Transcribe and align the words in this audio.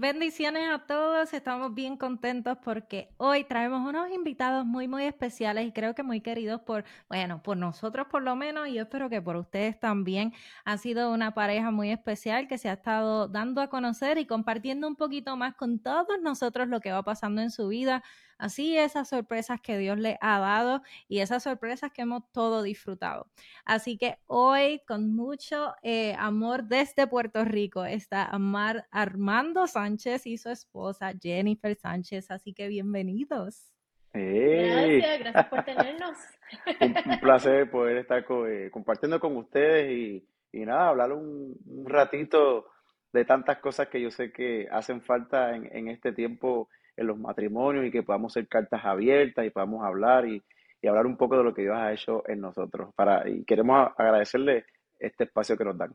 Bendiciones 0.00 0.68
a 0.70 0.78
todos, 0.86 1.34
estamos 1.34 1.74
bien 1.74 1.96
contentos 1.96 2.56
porque 2.62 3.08
hoy 3.16 3.42
traemos 3.42 3.84
unos 3.84 4.08
invitados 4.12 4.64
muy, 4.64 4.86
muy 4.86 5.02
especiales 5.02 5.66
y 5.66 5.72
creo 5.72 5.96
que 5.96 6.04
muy 6.04 6.20
queridos 6.20 6.60
por, 6.60 6.84
bueno, 7.08 7.42
por 7.42 7.56
nosotros 7.56 8.06
por 8.08 8.22
lo 8.22 8.36
menos 8.36 8.68
y 8.68 8.74
yo 8.74 8.82
espero 8.82 9.10
que 9.10 9.20
por 9.20 9.34
ustedes 9.34 9.80
también. 9.80 10.32
Han 10.64 10.78
sido 10.78 11.12
una 11.12 11.34
pareja 11.34 11.72
muy 11.72 11.90
especial 11.90 12.46
que 12.46 12.58
se 12.58 12.68
ha 12.68 12.74
estado 12.74 13.26
dando 13.26 13.60
a 13.60 13.70
conocer 13.70 14.18
y 14.18 14.26
compartiendo 14.26 14.86
un 14.86 14.94
poquito 14.94 15.36
más 15.36 15.56
con 15.56 15.80
todos 15.80 16.20
nosotros 16.22 16.68
lo 16.68 16.78
que 16.78 16.92
va 16.92 17.02
pasando 17.02 17.42
en 17.42 17.50
su 17.50 17.66
vida 17.66 18.04
Así 18.38 18.78
esas 18.78 19.08
sorpresas 19.08 19.60
que 19.60 19.76
Dios 19.78 19.98
le 19.98 20.16
ha 20.20 20.38
dado 20.38 20.82
y 21.08 21.18
esas 21.18 21.42
sorpresas 21.42 21.92
que 21.92 22.02
hemos 22.02 22.22
todo 22.32 22.62
disfrutado. 22.62 23.26
Así 23.64 23.98
que 23.98 24.18
hoy 24.26 24.80
con 24.86 25.12
mucho 25.14 25.74
eh, 25.82 26.14
amor 26.16 26.64
desde 26.64 27.08
Puerto 27.08 27.44
Rico 27.44 27.84
está 27.84 28.24
Amar 28.24 28.86
Armando 28.92 29.66
Sánchez 29.66 30.26
y 30.26 30.38
su 30.38 30.50
esposa 30.50 31.12
Jennifer 31.20 31.74
Sánchez. 31.74 32.30
Así 32.30 32.54
que 32.54 32.68
bienvenidos. 32.68 33.72
Gracias, 34.12 35.18
gracias 35.18 35.46
por 35.46 35.64
tenernos. 35.64 36.16
Un, 36.80 37.20
placer 37.20 37.70
poder 37.70 37.98
estar 37.98 38.24
eh, 38.48 38.70
compartiendo 38.70 39.18
con 39.18 39.36
ustedes 39.36 39.90
y, 40.52 40.64
nada, 40.64 40.88
hablar 40.88 41.12
un, 41.12 41.56
ratito 41.84 42.66
de 43.12 43.24
tantas 43.24 43.58
cosas 43.58 43.88
que 43.88 44.00
yo 44.00 44.10
sé 44.10 44.32
que 44.32 44.68
hacen 44.70 45.02
falta 45.02 45.54
en, 45.54 45.68
en 45.76 45.88
este 45.88 46.12
tiempo 46.12 46.68
en 46.98 47.06
los 47.06 47.18
matrimonios 47.18 47.86
y 47.86 47.90
que 47.90 48.02
podamos 48.02 48.32
ser 48.32 48.48
cartas 48.48 48.84
abiertas 48.84 49.46
y 49.46 49.50
podamos 49.50 49.84
hablar 49.84 50.26
y, 50.26 50.42
hablar 50.86 51.06
un 51.06 51.16
poco 51.16 51.36
de 51.36 51.44
lo 51.44 51.54
que 51.54 51.62
Dios 51.62 51.76
ha 51.76 51.92
hecho 51.92 52.22
en 52.28 52.40
nosotros. 52.40 52.94
Para, 52.94 53.28
y 53.28 53.44
queremos 53.44 53.90
agradecerle 53.96 54.64
este 54.98 55.24
espacio 55.24 55.56
que 55.56 55.64
nos 55.64 55.76
dan. 55.76 55.94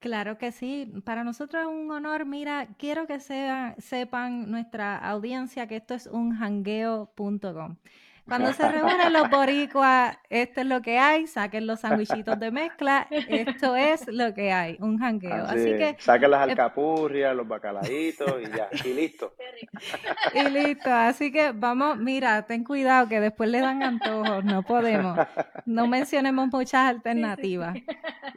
Claro 0.00 0.38
que 0.38 0.52
sí, 0.52 0.92
para 1.04 1.24
nosotros 1.24 1.62
es 1.62 1.68
un 1.68 1.90
honor. 1.90 2.24
Mira, 2.24 2.68
quiero 2.78 3.06
que 3.06 3.18
sepan 3.20 4.50
nuestra 4.50 4.96
audiencia 4.96 5.66
que 5.66 5.76
esto 5.76 5.94
es 5.94 6.06
un 6.06 6.36
jangueo.com. 6.36 7.76
Cuando 8.28 8.52
se 8.52 8.68
reúnen 8.68 9.12
los 9.12 9.30
boricuas, 9.30 10.18
esto 10.28 10.60
es 10.60 10.66
lo 10.66 10.82
que 10.82 10.98
hay, 10.98 11.26
saquen 11.26 11.66
los 11.66 11.80
sandwichitos 11.80 12.38
de 12.38 12.50
mezcla, 12.50 13.06
esto 13.10 13.74
es 13.74 14.06
lo 14.06 14.34
que 14.34 14.52
hay, 14.52 14.76
un 14.80 14.98
jangueo. 14.98 15.46
Así, 15.46 15.64
que 15.64 15.96
saquen 15.98 16.30
las 16.30 16.42
alcapurrias, 16.42 17.34
los 17.34 17.48
bacalaitos 17.48 18.34
y 18.42 18.56
ya, 18.56 18.68
y 18.84 18.92
listo. 18.92 19.34
Y 20.34 20.50
listo, 20.50 20.92
así 20.92 21.32
que 21.32 21.52
vamos, 21.52 21.96
mira, 21.96 22.42
ten 22.46 22.64
cuidado 22.64 23.08
que 23.08 23.20
después 23.20 23.48
le 23.48 23.60
dan 23.60 23.82
antojos, 23.82 24.44
no 24.44 24.62
podemos. 24.62 25.18
No 25.64 25.86
mencionemos 25.86 26.48
muchas 26.52 26.88
alternativas. 26.88 27.76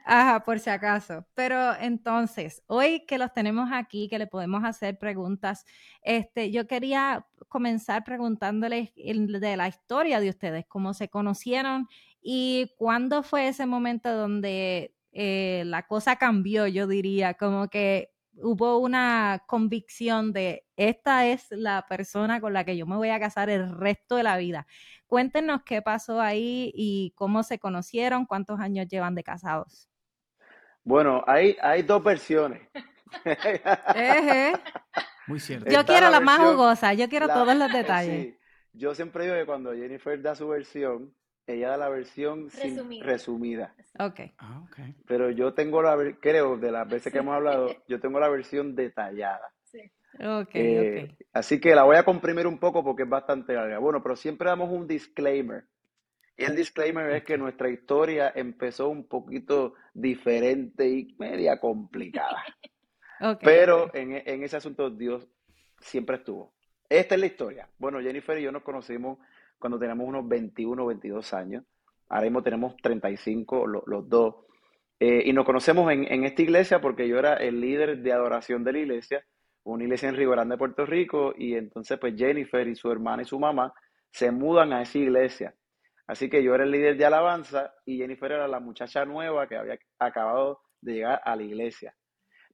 Ajá, 0.06 0.44
por 0.44 0.59
si 0.59 0.69
acaso. 0.69 1.25
Pero 1.36 1.75
entonces, 1.80 2.64
hoy 2.67 3.06
que 3.06 3.17
los 3.17 3.34
tenemos 3.34 3.69
aquí, 3.72 4.08
que 4.09 4.19
le 4.19 4.28
podemos 4.28 4.64
hacer 4.64 4.97
preguntas, 4.97 5.66
este, 6.02 6.52
yo 6.52 6.68
quería 6.68 7.25
comenzar 7.47 8.03
preguntándoles 8.03 8.94
de 8.96 9.57
la 9.57 9.68
historia 9.68 10.19
de 10.19 10.29
ustedes, 10.29 10.66
cómo 10.68 10.94
se 10.94 11.09
conocieron 11.09 11.88
y 12.22 12.72
cuándo 12.78 13.24
fue 13.24 13.47
ese 13.47 13.66
momento 13.66 14.13
donde 14.16 14.96
eh, 15.12 15.63
la 15.66 15.88
cosa 15.88 16.16
cambió, 16.16 16.68
yo 16.68 16.88
diría, 16.88 17.34
como 17.34 17.68
que 17.68 18.12
hubo 18.35 18.78
una 18.78 19.44
convicción 19.47 20.31
de 20.31 20.66
esta 20.78 21.28
es 21.28 21.47
la 21.52 21.85
persona 21.88 22.40
con 22.40 22.53
la 22.53 22.63
que 22.63 22.78
yo 22.78 22.85
me 22.85 22.96
voy 22.96 23.09
a 23.09 23.19
casar 23.19 23.50
el 23.50 23.69
resto 23.78 24.16
de 24.16 24.23
la 24.23 24.38
vida. 24.38 24.68
Cuéntenos 25.08 25.63
qué 25.63 25.81
pasó 25.81 26.22
ahí 26.22 26.72
y 26.73 27.13
cómo 27.16 27.44
se 27.44 27.59
conocieron, 27.59 28.25
cuántos 28.25 28.59
años 28.59 28.88
llevan 28.88 29.16
de 29.16 29.23
casados. 29.23 29.90
Bueno, 30.84 31.23
hay, 31.28 31.58
hay 31.62 31.84
dos 31.84 32.03
versiones. 32.03 32.62
Muy 35.31 35.40
cierto. 35.40 35.72
Yo 35.72 35.86
quiero 35.86 36.09
la, 36.09 36.19
más 36.19 36.40
jugosa, 36.40 36.94
yo 36.94 37.08
quiero 37.08 37.30
todos 37.30 37.56
los 37.56 37.72
detalles. 37.74 38.36
Yo 38.74 38.94
siempre 38.94 39.24
digo 39.24 39.38
que 39.38 39.46
cuando 39.46 39.74
Jennifer 39.74 40.22
da 40.22 40.36
su 40.36 40.46
versión, 40.50 41.16
ella 41.47 41.69
da 41.69 41.78
la 41.78 41.88
versión 41.88 42.50
resumida. 43.02 43.74
Okay. 43.97 44.34
Ah, 44.40 44.62
ok. 44.66 44.78
Pero 45.08 45.30
yo 45.30 45.53
tengo 45.53 45.81
la, 45.81 45.96
creo, 46.20 46.58
de 46.58 46.70
las 46.70 46.86
veces 46.86 47.14
que 47.14 47.20
hemos 47.20 47.34
hablado, 47.34 47.70
yo 47.88 48.02
tengo 48.02 48.20
la 48.20 48.28
versión 48.28 48.75
detallada. 48.75 49.53
Sí. 49.64 49.90
Okay, 50.20 50.75
eh, 50.75 51.18
Así 51.31 51.62
que 51.62 51.75
la 51.75 51.84
voy 51.84 51.96
a 51.96 52.03
comprimir 52.03 52.46
un 52.46 52.59
poco 52.59 52.84
porque 52.84 53.03
es 53.03 53.09
bastante 53.09 53.53
larga. 53.53 53.80
Bueno, 53.80 54.03
pero 54.03 54.18
siempre 54.18 54.50
damos 54.50 54.70
un 54.70 54.86
disclaimer. 54.86 55.64
Y 56.36 56.44
el 56.44 56.58
disclaimer 56.58 57.09
es 57.12 57.24
que 57.24 57.38
nuestra 57.38 57.70
historia 57.70 58.34
empezó 58.36 58.90
un 58.90 59.08
poquito 59.08 59.75
diferente 59.94 60.90
y 60.90 61.16
media 61.18 61.58
complicada. 61.58 62.44
Pero 63.42 63.94
En, 63.94 64.22
en, 64.26 64.44
ese 64.44 64.58
asunto 64.58 64.90
Dios 64.90 65.28
siempre 65.80 66.18
estuvo. 66.18 66.54
Esta 66.90 67.16
es 67.16 67.22
la 67.22 67.28
historia. 67.28 67.70
Bueno, 67.78 68.02
Jennifer 68.02 68.38
y 68.38 68.44
yo 68.44 68.52
nos 68.52 68.64
conocimos 68.64 69.20
cuando 69.58 69.80
teníamos 69.80 70.08
unos 70.08 70.28
21 70.28 70.84
o 70.84 70.88
22 70.88 71.34
años. 71.34 71.64
Ahora 72.09 72.24
mismo 72.24 72.44
tenemos 72.44 72.76
35 72.78 73.68
los 73.68 74.09
dos. 74.09 74.36
Eh, 75.00 75.24
y 75.26 75.34
nos 75.34 75.46
conocemos 75.46 75.92
en, 75.92 76.12
en, 76.12 76.26
esta 76.26 76.42
iglesia 76.42 76.82
porque 76.82 77.08
yo 77.08 77.18
era 77.18 77.36
el 77.36 77.59
líder 77.59 78.00
de 78.00 78.14
adoración 78.14 78.64
de 78.64 78.74
la 78.74 78.80
iglesia, 78.80 79.26
una 79.64 79.84
iglesia 79.84 80.09
en 80.09 80.16
Río 80.16 80.30
Grande, 80.32 80.58
Puerto 80.58 80.86
Rico, 80.86 81.34
y 81.36 81.56
entonces 81.56 81.98
pues 81.98 82.16
Jennifer 82.16 82.68
y 82.68 82.76
su 82.76 82.92
hermana 82.92 83.24
y 83.24 83.26
su 83.26 83.40
mamá 83.40 83.74
se 84.12 84.32
mudan 84.32 84.74
a 84.74 84.82
esa 84.82 84.98
iglesia. 84.98 85.56
Así 86.06 86.30
que 86.30 86.44
yo 86.44 86.53
era 86.53 86.66
el 86.66 86.72
líder 86.72 86.98
de 86.98 87.06
alabanza 87.06 87.74
y 87.86 87.98
Jennifer 87.98 88.32
era 88.34 88.48
la 88.48 88.59
muchacha 88.59 89.06
nueva 89.06 89.48
que 89.48 89.56
había 89.56 89.80
acabado 89.98 90.62
de 90.82 90.94
llegar 90.94 91.22
a 91.24 91.36
la 91.36 91.44
iglesia. 91.44 91.96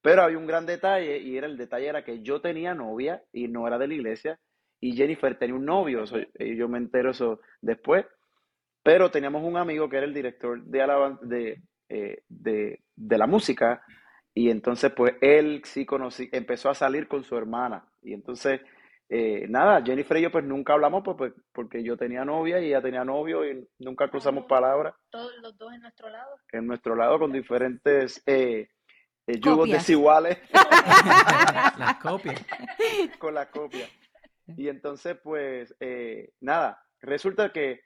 Pero 0.01 0.21
había 0.21 0.37
un 0.37 0.47
gran 0.47 0.65
detalle 0.65 1.17
y 1.19 1.37
era 1.37 1.47
el 1.47 1.57
detalle 1.57 1.87
era 1.87 2.03
que 2.03 2.21
yo 2.21 2.41
tenía 2.41 2.73
novia 2.73 3.23
y 3.31 3.47
no 3.47 3.67
era 3.67 3.77
de 3.77 3.87
la 3.87 3.93
iglesia 3.93 4.39
y 4.79 4.95
Jennifer 4.95 5.37
tenía 5.37 5.55
un 5.55 5.65
novio, 5.65 6.03
y 6.37 6.55
yo 6.55 6.69
me 6.69 6.77
entero 6.77 7.11
eso 7.11 7.39
después. 7.61 8.05
Pero 8.83 9.11
teníamos 9.11 9.43
un 9.43 9.57
amigo 9.57 9.89
que 9.89 9.97
era 9.97 10.05
el 10.05 10.13
director 10.13 10.63
de, 10.63 10.81
alabanza, 10.81 11.25
de, 11.25 11.61
eh, 11.89 12.23
de, 12.29 12.83
de, 12.95 13.17
la 13.17 13.27
música 13.27 13.83
y 14.33 14.49
entonces 14.49 14.91
pues 14.95 15.15
él 15.19 15.61
sí 15.65 15.85
conocí, 15.85 16.29
empezó 16.31 16.69
a 16.69 16.75
salir 16.75 17.07
con 17.07 17.23
su 17.23 17.35
hermana 17.35 17.85
y 18.01 18.13
entonces 18.13 18.61
eh, 19.09 19.45
nada, 19.47 19.81
Jennifer 19.83 20.17
y 20.17 20.21
yo 20.21 20.31
pues 20.31 20.43
nunca 20.43 20.73
hablamos 20.73 21.01
pues, 21.03 21.17
pues, 21.17 21.33
porque 21.53 21.81
yo 21.81 21.95
tenía 21.97 22.25
novia 22.25 22.59
y 22.59 22.67
ella 22.67 22.81
tenía 22.81 23.05
novio 23.05 23.49
y 23.49 23.65
nunca 23.79 24.09
cruzamos 24.09 24.45
palabras. 24.45 24.95
Todos 25.09 25.31
los 25.41 25.57
dos 25.57 25.73
en 25.73 25.81
nuestro 25.81 26.09
lado. 26.09 26.35
En 26.51 26.67
nuestro 26.67 26.95
lado 26.95 27.19
con 27.19 27.31
diferentes 27.31 28.21
eh, 28.25 28.69
eh, 29.27 29.39
yugos 29.39 29.69
desiguales. 29.69 30.39
las 30.53 31.97
copias. 32.01 32.45
Con 33.19 33.33
las 33.33 33.47
copias. 33.47 33.89
Y 34.55 34.69
entonces, 34.69 35.17
pues, 35.21 35.75
eh, 35.79 36.31
nada, 36.39 36.81
resulta 37.01 37.51
que 37.51 37.81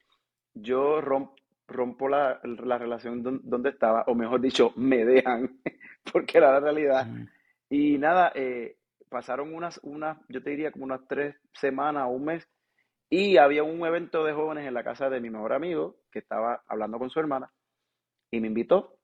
yo 0.54 1.02
rompo 1.02 2.08
la, 2.08 2.40
relación 2.44 3.42
donde 3.44 3.70
estaba, 3.70 4.04
o 4.08 4.14
mejor 4.14 4.40
dicho, 4.42 4.72
me 4.76 5.04
dejan, 5.04 5.60
porque 6.14 6.38
era 6.38 6.52
la 6.52 6.60
realidad. 6.60 7.08
Mm. 7.08 7.28
Y 7.70 7.98
nada, 7.98 8.32
eh, 8.36 8.78
pasaron 9.10 9.54
unas, 9.56 9.80
unas, 9.84 10.18
yo 10.30 10.44
te 10.44 10.52
diría 10.52 10.72
como 10.72 10.86
unas 10.86 11.08
tres 11.08 11.36
semanas 11.54 12.06
o 12.06 12.12
un 12.12 12.26
mes, 12.26 12.48
y 13.10 13.38
había 13.38 13.64
un 13.64 13.86
evento 13.86 14.24
de 14.24 14.34
jóvenes 14.34 14.68
en 14.68 14.74
la 14.74 14.84
casa 14.84 15.10
de 15.10 15.20
mi 15.20 15.30
mejor 15.30 15.54
amigo, 15.54 15.98
que 16.12 16.20
estaba 16.20 16.64
hablando 16.68 17.00
con 17.00 17.10
su 17.10 17.20
hermana, 17.20 17.52
y 18.30 18.40
me 18.40 18.48
invitó 18.48 19.01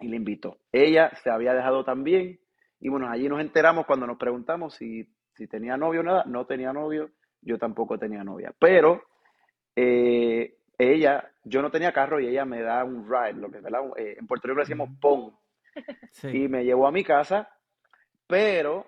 y 0.00 0.08
le 0.08 0.16
invitó. 0.16 0.58
Ella 0.72 1.10
se 1.22 1.30
había 1.30 1.54
dejado 1.54 1.84
también 1.84 2.40
y 2.80 2.88
bueno, 2.88 3.08
allí 3.08 3.28
nos 3.28 3.40
enteramos 3.40 3.86
cuando 3.86 4.06
nos 4.06 4.16
preguntamos 4.16 4.74
si, 4.74 5.06
tenía 5.50 5.76
novio 5.76 6.00
o 6.00 6.02
nada. 6.02 6.24
No 6.26 6.46
tenía 6.46 6.72
novio, 6.72 7.10
yo 7.42 7.58
tampoco 7.58 7.98
tenía 7.98 8.24
novia. 8.24 8.52
Pero 8.58 9.02
eh, 9.76 10.56
ella, 10.78 11.30
yo 11.44 11.62
no 11.62 11.70
tenía 11.70 11.92
carro 11.92 12.20
y 12.20 12.26
ella 12.26 12.44
me 12.44 12.62
da 12.62 12.84
un 12.84 13.06
ride, 13.06 13.34
lo 13.34 13.50
que 13.50 13.58
eh, 13.58 14.16
en 14.18 14.26
Puerto 14.26 14.48
Rico 14.48 14.58
le 14.58 14.62
decíamos 14.62 14.90
pon. 15.00 15.34
Y 16.24 16.48
me 16.48 16.64
llevó 16.64 16.88
a 16.88 16.92
mi 16.92 17.04
casa, 17.04 17.48
pero 18.26 18.86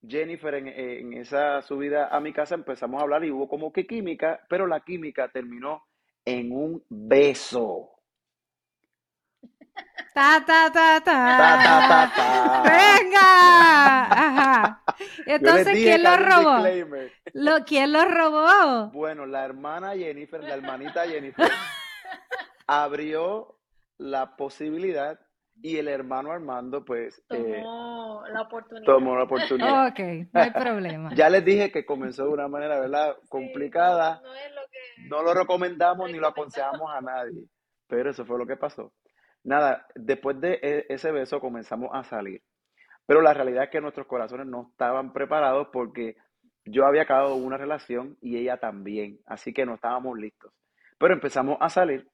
Jennifer 0.00 0.54
en, 0.54 0.68
en, 0.68 1.12
esa 1.12 1.60
subida 1.60 2.08
a 2.08 2.18
mi 2.18 2.32
casa 2.32 2.54
empezamos 2.54 2.98
a 2.98 3.02
hablar 3.02 3.24
y 3.24 3.30
hubo 3.30 3.46
como 3.46 3.72
que 3.72 3.86
química, 3.86 4.40
pero 4.48 4.66
la 4.66 4.80
química 4.80 5.28
terminó 5.28 5.82
en 6.24 6.50
un 6.50 6.82
beso. 6.88 7.93
Ta, 10.14 10.42
ta, 10.46 10.70
ta, 10.72 11.00
ta. 11.00 11.02
Ta, 11.04 11.60
ta, 11.64 11.88
ta, 11.88 12.12
ta. 12.14 12.62
¡Venga! 12.62 14.04
Ajá. 14.04 14.82
Entonces, 15.26 15.72
¿quién 15.74 16.02
lo 16.02 16.16
robó? 16.16 16.64
Lo, 17.32 17.64
¿Quién 17.64 17.92
lo 17.92 18.04
robó? 18.04 18.90
Bueno, 18.92 19.26
la 19.26 19.44
hermana 19.44 19.94
Jennifer, 19.96 20.40
la 20.42 20.54
hermanita 20.54 21.04
Jennifer, 21.06 21.50
abrió 22.66 23.58
la 23.98 24.36
posibilidad 24.36 25.18
y 25.62 25.78
el 25.78 25.88
hermano 25.88 26.32
Armando, 26.32 26.84
pues, 26.84 27.22
eh, 27.30 27.60
Tomó 27.62 28.22
la 28.28 28.42
oportunidad. 28.42 28.84
tomó 28.86 29.16
la 29.16 29.22
oportunidad. 29.24 29.86
Ok, 29.88 30.00
no 30.32 30.40
hay 30.40 30.50
problema. 30.50 31.14
Ya 31.14 31.30
les 31.30 31.44
dije 31.44 31.70
que 31.70 31.86
comenzó 31.86 32.24
de 32.24 32.30
una 32.30 32.48
manera, 32.48 32.80
¿verdad? 32.80 33.16
Sí, 33.22 33.28
Complicada. 33.28 34.20
No, 34.22 34.28
no 34.28 34.34
es 34.34 34.52
lo 34.52 34.60
que. 34.70 35.08
No 35.08 35.22
lo 35.22 35.34
recomendamos 35.34 36.10
ni 36.10 36.18
lo 36.18 36.26
aconsejamos 36.28 36.90
a 36.92 37.00
nadie, 37.00 37.44
pero 37.86 38.10
eso 38.10 38.24
fue 38.24 38.38
lo 38.38 38.46
que 38.46 38.56
pasó. 38.56 38.92
Nada, 39.44 39.86
después 39.94 40.40
de 40.40 40.58
e- 40.62 40.86
ese 40.88 41.12
beso 41.12 41.38
comenzamos 41.40 41.90
a 41.92 42.02
salir, 42.04 42.42
pero 43.06 43.20
la 43.20 43.34
realidad 43.34 43.64
es 43.64 43.70
que 43.70 43.80
nuestros 43.80 44.06
corazones 44.06 44.46
no 44.46 44.68
estaban 44.72 45.12
preparados 45.12 45.68
porque 45.72 46.16
yo 46.64 46.86
había 46.86 47.02
acabado 47.02 47.36
una 47.36 47.58
relación 47.58 48.16
y 48.22 48.38
ella 48.38 48.56
también, 48.58 49.20
así 49.26 49.52
que 49.52 49.66
no 49.66 49.74
estábamos 49.74 50.18
listos. 50.18 50.52
Pero 50.98 51.12
empezamos 51.14 51.58
a 51.60 51.68
salir 51.68 52.08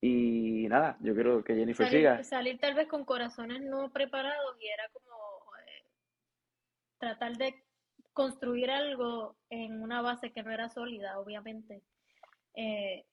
y 0.00 0.66
nada, 0.68 0.96
yo 1.00 1.14
quiero 1.14 1.42
que 1.42 1.54
Jennifer 1.56 1.88
siga. 1.88 2.10
Salir, 2.12 2.24
salir 2.24 2.58
tal 2.60 2.74
vez 2.74 2.86
con 2.88 3.04
corazones 3.04 3.62
no 3.62 3.90
preparados 3.90 4.56
y 4.60 4.68
era 4.68 4.88
como 4.92 5.16
eh, 5.66 5.84
tratar 6.98 7.36
de 7.36 7.64
construir 8.12 8.70
algo 8.70 9.36
en 9.50 9.82
una 9.82 10.02
base 10.02 10.30
que 10.32 10.42
no 10.44 10.52
era 10.52 10.68
sólida, 10.68 11.18
obviamente. 11.18 11.82
Eh, 12.54 13.04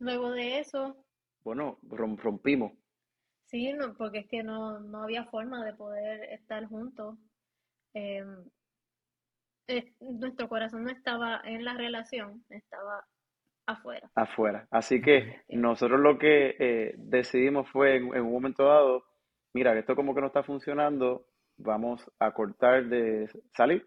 luego 0.00 0.30
de 0.32 0.58
eso, 0.58 0.96
Bueno, 1.44 1.78
rom- 1.82 2.16
rompimos. 2.18 2.72
Sí, 3.48 3.72
no, 3.72 3.94
porque 3.94 4.20
es 4.20 4.28
que 4.28 4.42
no, 4.42 4.80
no 4.80 5.02
había 5.02 5.24
forma 5.24 5.64
de 5.64 5.74
poder 5.74 6.24
estar 6.32 6.64
juntos. 6.66 7.16
Eh, 7.94 8.24
eh, 9.68 9.92
nuestro 10.00 10.48
corazón 10.48 10.84
no 10.84 10.90
estaba 10.90 11.40
en 11.44 11.64
la 11.64 11.74
relación, 11.74 12.44
estaba 12.48 13.04
afuera. 13.66 14.10
afuera. 14.14 14.66
Así 14.70 15.02
que 15.02 15.42
nosotros 15.48 16.00
lo 16.00 16.18
que 16.18 16.56
eh, 16.58 16.94
decidimos 16.96 17.68
fue 17.70 17.96
en, 17.96 18.14
en 18.14 18.22
un 18.22 18.32
momento 18.32 18.64
dado, 18.64 19.04
mira, 19.52 19.72
que 19.74 19.80
esto 19.80 19.94
como 19.94 20.14
que 20.14 20.22
no 20.22 20.28
está 20.28 20.42
funcionando, 20.42 21.26
vamos 21.58 22.10
a 22.18 22.32
cortar 22.32 22.86
de 22.86 23.28
salir 23.54 23.86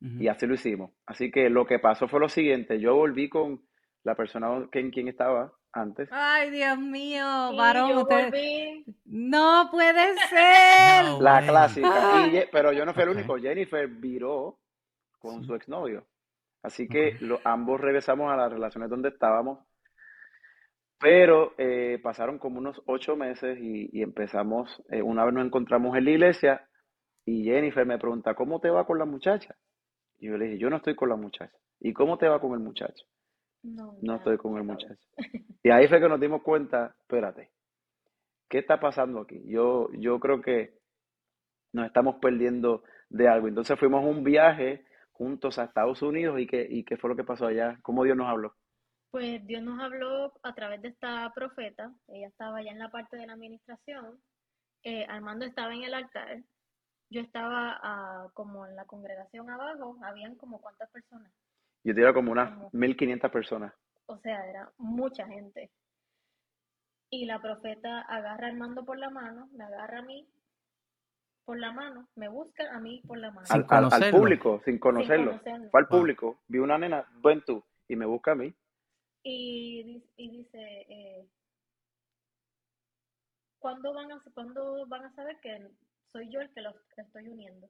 y 0.00 0.28
así 0.28 0.46
lo 0.46 0.54
hicimos. 0.54 0.92
Así 1.06 1.30
que 1.30 1.50
lo 1.50 1.66
que 1.66 1.78
pasó 1.78 2.06
fue 2.06 2.20
lo 2.20 2.28
siguiente, 2.28 2.78
yo 2.78 2.94
volví 2.94 3.28
con 3.28 3.62
la 4.04 4.14
persona 4.14 4.68
que, 4.70 4.80
en 4.80 4.90
quien 4.90 5.08
estaba 5.08 5.52
antes. 5.72 6.08
Ay, 6.12 6.50
Dios 6.50 6.78
mío, 6.78 7.24
varón, 7.56 7.98
usted... 7.98 8.32
No 9.04 9.68
puede 9.70 10.14
ser. 10.30 11.04
No. 11.04 11.20
La 11.20 11.40
clásica. 11.46 12.26
Y 12.26 12.30
Ye- 12.32 12.48
pero 12.52 12.72
yo 12.72 12.84
no 12.86 12.94
fui 12.94 13.02
el 13.04 13.10
único, 13.10 13.36
Jennifer 13.38 13.86
viró 13.88 14.58
con 15.18 15.40
Sí. 15.40 15.46
su 15.46 15.54
exnovio. 15.54 16.06
Así 16.62 16.88
que 16.88 17.16
lo- 17.20 17.40
ambos 17.44 17.80
regresamos 17.80 18.32
a 18.32 18.36
las 18.36 18.52
relaciones 18.52 18.90
donde 18.90 19.08
estábamos. 19.10 19.60
Pero 21.00 21.54
eh, 21.58 22.00
pasaron 22.02 22.38
como 22.38 22.58
unos 22.58 22.82
ocho 22.86 23.14
meses 23.14 23.56
y, 23.60 23.88
y 23.92 24.02
empezamos, 24.02 24.82
eh, 24.90 25.00
una 25.00 25.24
vez 25.24 25.32
nos 25.32 25.46
encontramos 25.46 25.96
en 25.96 26.04
la 26.04 26.10
iglesia 26.10 26.68
y 27.24 27.44
Jennifer 27.44 27.86
me 27.86 27.98
pregunta, 27.98 28.34
¿cómo 28.34 28.58
te 28.60 28.68
va 28.70 28.84
con 28.84 28.98
la 28.98 29.04
muchacha? 29.04 29.54
Y 30.18 30.26
yo 30.26 30.36
le 30.36 30.46
dije, 30.46 30.58
yo 30.58 30.70
no 30.70 30.78
estoy 30.78 30.96
con 30.96 31.08
la 31.08 31.14
muchacha. 31.16 31.56
¿Y 31.78 31.92
cómo 31.92 32.18
te 32.18 32.26
va 32.26 32.40
con 32.40 32.52
el 32.54 32.58
muchacho? 32.58 33.04
No, 33.62 34.16
estoy 34.16 34.38
con 34.38 34.56
el 34.56 34.64
muchacho. 34.64 34.96
Y 35.62 35.70
ahí 35.70 35.88
fue 35.88 36.00
que 36.00 36.08
nos 36.08 36.20
dimos 36.20 36.42
cuenta, 36.42 36.94
espérate, 37.00 37.50
¿qué 38.48 38.58
está 38.58 38.80
pasando 38.80 39.20
aquí? 39.20 39.42
Yo, 39.46 39.88
yo 39.92 40.18
creo 40.20 40.40
que 40.40 40.78
nos 41.72 41.86
estamos 41.86 42.16
perdiendo 42.20 42.84
de 43.10 43.28
algo. 43.28 43.48
Entonces 43.48 43.78
fuimos 43.78 44.04
a 44.04 44.06
un 44.06 44.24
viaje 44.24 44.84
juntos 45.12 45.58
a 45.58 45.64
Estados 45.64 46.00
Unidos 46.02 46.38
y 46.40 46.46
qué, 46.46 46.66
y 46.70 46.84
qué 46.84 46.96
fue 46.96 47.10
lo 47.10 47.16
que 47.16 47.24
pasó 47.24 47.46
allá, 47.46 47.78
cómo 47.82 48.04
Dios 48.04 48.16
nos 48.16 48.28
habló. 48.28 48.54
Pues 49.10 49.44
Dios 49.46 49.62
nos 49.62 49.80
habló 49.80 50.32
a 50.42 50.54
través 50.54 50.82
de 50.82 50.88
esta 50.88 51.32
profeta, 51.34 51.92
ella 52.08 52.28
estaba 52.28 52.62
ya 52.62 52.70
en 52.70 52.78
la 52.78 52.90
parte 52.90 53.16
de 53.16 53.26
la 53.26 53.32
administración, 53.32 54.20
eh, 54.84 55.06
Armando 55.08 55.44
estaba 55.46 55.74
en 55.74 55.82
el 55.82 55.94
altar, 55.94 56.42
yo 57.10 57.22
estaba 57.22 57.80
ah, 57.82 58.28
como 58.34 58.66
en 58.66 58.76
la 58.76 58.84
congregación 58.84 59.50
abajo, 59.50 59.98
habían 60.02 60.36
como 60.36 60.60
cuántas 60.60 60.90
personas, 60.90 61.32
Yo 61.84 61.94
digo 61.94 62.12
como 62.14 62.32
unas 62.32 62.50
Como- 62.52 62.70
1500 62.72 63.30
personas. 63.30 63.72
o 64.06 64.18
sea, 64.18 64.44
era 64.48 64.70
mucha 64.78 65.26
gente. 65.26 65.70
Y 67.10 67.24
la 67.26 67.40
profeta 67.40 68.00
agarra 68.02 68.46
a 68.46 68.50
Armando 68.50 68.84
por 68.84 68.98
la 68.98 69.10
mano, 69.10 69.48
me 69.52 69.64
agarra 69.64 69.98
a 70.00 70.02
mí 70.02 70.28
por 71.44 71.58
la 71.58 71.72
mano, 71.72 72.06
me 72.16 72.28
busca 72.28 72.70
a 72.74 72.78
mí 72.80 73.00
por 73.06 73.16
la 73.18 73.30
mano. 73.30 73.46
Al, 73.48 73.64
al- 73.70 73.90
al 74.02 74.10
público, 74.10 74.60
sin 74.66 74.78
conocerlo. 74.78 75.30
conocerlo. 75.32 75.70
Fue 75.70 75.80
al 75.80 75.86
Wow. 75.86 75.98
público, 76.00 76.40
vi 76.48 76.58
una 76.58 76.76
nena, 76.76 77.06
ven 77.24 77.42
tú, 77.46 77.64
y 77.88 77.96
me 77.96 78.04
busca 78.04 78.32
a 78.32 78.34
mí. 78.34 78.54
Y, 79.22 79.82
di- 79.84 80.04
y 80.16 80.30
dice, 80.30 80.58
eh, 80.88 81.26
¿cuándo 83.58 83.92
van 83.94 84.12
a, 84.12 84.22
¿cuándo 84.34 84.86
van 84.86 85.04
a 85.06 85.14
saber 85.14 85.38
que 85.40 85.70
soy 86.12 86.30
yo 86.30 86.40
el 86.40 86.52
que 86.52 86.60
los 86.60 86.74
que 86.94 87.00
estoy 87.02 87.28
uniendo? 87.28 87.68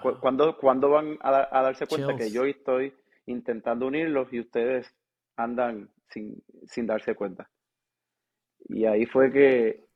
Cu- 0.00 0.18
¿Cuándo, 0.20 0.56
cuándo 0.56 0.90
van 0.90 1.18
a, 1.20 1.30
da- 1.30 1.48
a 1.52 1.62
darse 1.62 1.86
cuenta 1.86 2.16
que 2.16 2.30
yo 2.30 2.44
estoy 2.44 2.94
intentando 3.26 3.86
unirlos 3.86 4.32
y 4.32 4.40
ustedes 4.40 4.94
andan 5.36 5.90
sin, 6.08 6.42
sin 6.66 6.86
darse 6.86 7.14
cuenta? 7.14 7.48
Y 8.68 8.84
ahí 8.86 9.06
fue 9.06 9.30
que 9.32 9.68
Eso 9.70 9.86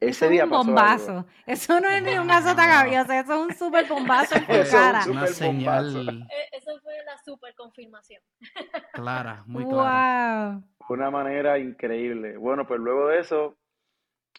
ese 0.00 0.24
es 0.26 0.30
día 0.30 0.44
un 0.44 0.50
pasó 0.50 0.60
algo. 0.60 0.74
bombazo. 0.74 1.26
Eso 1.46 1.80
no 1.80 1.88
es 1.88 2.02
ni 2.02 2.16
un 2.18 2.30
azotagavioso, 2.30 3.12
eso 3.12 3.34
es 3.34 3.40
un 3.48 3.54
super 3.54 3.86
bombazo 3.88 4.36
en 4.36 4.46
tu 4.46 4.52
Eso 4.52 4.62
es 4.62 4.72
un 4.72 4.80
cara. 4.80 5.02
super 5.02 5.16
Una 5.18 5.26
señal 5.26 6.28
Eh, 6.30 6.48
eso 6.52 6.78
fue 6.82 6.94
la 7.04 7.18
super 7.18 7.54
confirmación. 7.54 8.22
clara, 8.92 9.42
muy 9.46 9.64
clara. 9.66 10.52
Wow. 10.54 10.62
Una 10.88 11.10
manera 11.10 11.58
increíble. 11.58 12.36
Bueno, 12.36 12.66
pues 12.66 12.78
luego 12.80 13.08
de 13.08 13.18
eso 13.20 13.56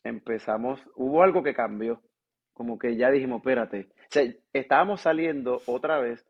empezamos, 0.03 0.79
hubo 0.95 1.21
algo 1.23 1.43
que 1.43 1.53
cambió, 1.53 2.01
como 2.53 2.79
que 2.79 2.95
ya 2.95 3.11
dijimos, 3.11 3.39
espérate, 3.39 3.89
sea, 4.09 4.23
estábamos 4.53 5.01
saliendo 5.01 5.61
otra 5.65 5.99
vez 5.99 6.25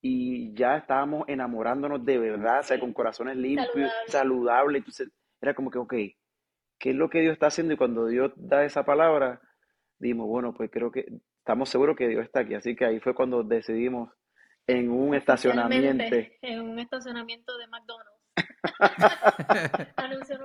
y 0.00 0.52
ya 0.54 0.76
estábamos 0.76 1.24
enamorándonos 1.28 2.04
de 2.04 2.18
verdad, 2.18 2.60
o 2.60 2.62
sea, 2.62 2.80
con 2.80 2.92
corazones 2.92 3.36
limpios, 3.36 3.68
Saludable. 3.72 4.08
saludables, 4.08 4.78
entonces 4.80 5.12
era 5.40 5.54
como 5.54 5.70
que, 5.70 5.78
ok, 5.78 5.94
¿qué 6.78 6.90
es 6.90 6.96
lo 6.96 7.08
que 7.08 7.20
Dios 7.20 7.34
está 7.34 7.46
haciendo? 7.46 7.74
Y 7.74 7.76
cuando 7.76 8.06
Dios 8.06 8.32
da 8.36 8.64
esa 8.64 8.84
palabra, 8.84 9.40
dijimos, 9.98 10.26
bueno, 10.26 10.52
pues 10.52 10.70
creo 10.70 10.90
que 10.90 11.06
estamos 11.38 11.68
seguros 11.68 11.96
que 11.96 12.08
Dios 12.08 12.24
está 12.24 12.40
aquí, 12.40 12.54
así 12.54 12.74
que 12.74 12.84
ahí 12.84 13.00
fue 13.00 13.14
cuando 13.14 13.42
decidimos 13.42 14.10
en 14.66 14.90
un 14.90 15.14
estacionamiento. 15.14 16.04
En 16.42 16.60
un 16.60 16.78
estacionamiento 16.78 17.56
de 17.58 17.66
McDonald's. 17.68 18.22
Anuncio 19.96 20.38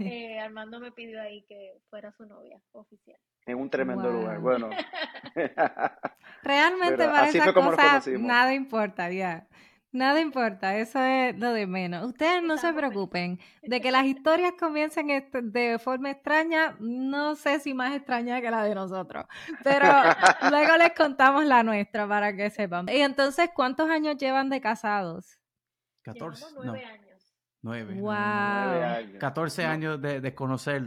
Eh, 0.00 0.38
Armando 0.40 0.80
me 0.80 0.92
pidió 0.92 1.20
ahí 1.22 1.42
que 1.48 1.78
fuera 1.90 2.12
su 2.12 2.24
novia 2.26 2.60
oficial. 2.72 3.18
en 3.46 3.58
un 3.58 3.70
tremendo 3.70 4.10
Wow. 4.10 4.12
lugar. 4.12 4.38
Bueno, 4.40 4.70
Realmente 6.42 6.96
Pero 6.96 7.10
para 7.10 7.22
así 7.24 7.38
esas 7.38 7.46
fue 7.46 7.54
como 7.54 7.70
nos 7.70 7.76
cosas 7.76 8.06
nada 8.20 8.54
importa, 8.54 9.10
ya. 9.10 9.46
Nada 9.90 10.20
importa, 10.20 10.76
eso 10.76 11.00
es 11.00 11.34
lo 11.38 11.52
de 11.54 11.66
menos. 11.66 12.04
Ustedes 12.04 12.42
no 12.42 12.58
se 12.58 12.74
preocupen 12.74 13.40
de 13.62 13.80
que 13.80 13.90
las 13.90 14.04
historias 14.04 14.52
comiencen 14.58 15.06
de 15.32 15.78
forma 15.78 16.10
extraña, 16.10 16.76
no 16.78 17.34
sé 17.36 17.58
si 17.58 17.72
más 17.72 17.94
extraña 17.96 18.42
que 18.42 18.50
la 18.50 18.62
de 18.64 18.74
nosotros, 18.74 19.24
pero 19.64 19.86
luego 20.50 20.76
les 20.76 20.92
contamos 20.92 21.46
la 21.46 21.62
nuestra 21.62 22.06
para 22.06 22.36
que 22.36 22.50
sepan. 22.50 22.86
Y 22.90 23.00
entonces, 23.00 23.48
¿cuántos 23.54 23.88
años 23.88 24.18
llevan 24.18 24.50
de 24.50 24.60
casados? 24.60 25.38
14, 26.02 26.44
Llevamos 26.44 26.66
no, 26.66 26.72
años. 26.74 27.07
9. 27.62 27.94
Wow. 28.00 28.12
nueve 28.12 28.84
años. 28.84 29.18
14 29.18 29.62
No, 29.64 29.68
años 29.70 30.02
de, 30.02 30.20
de 30.20 30.34
conocer. 30.34 30.82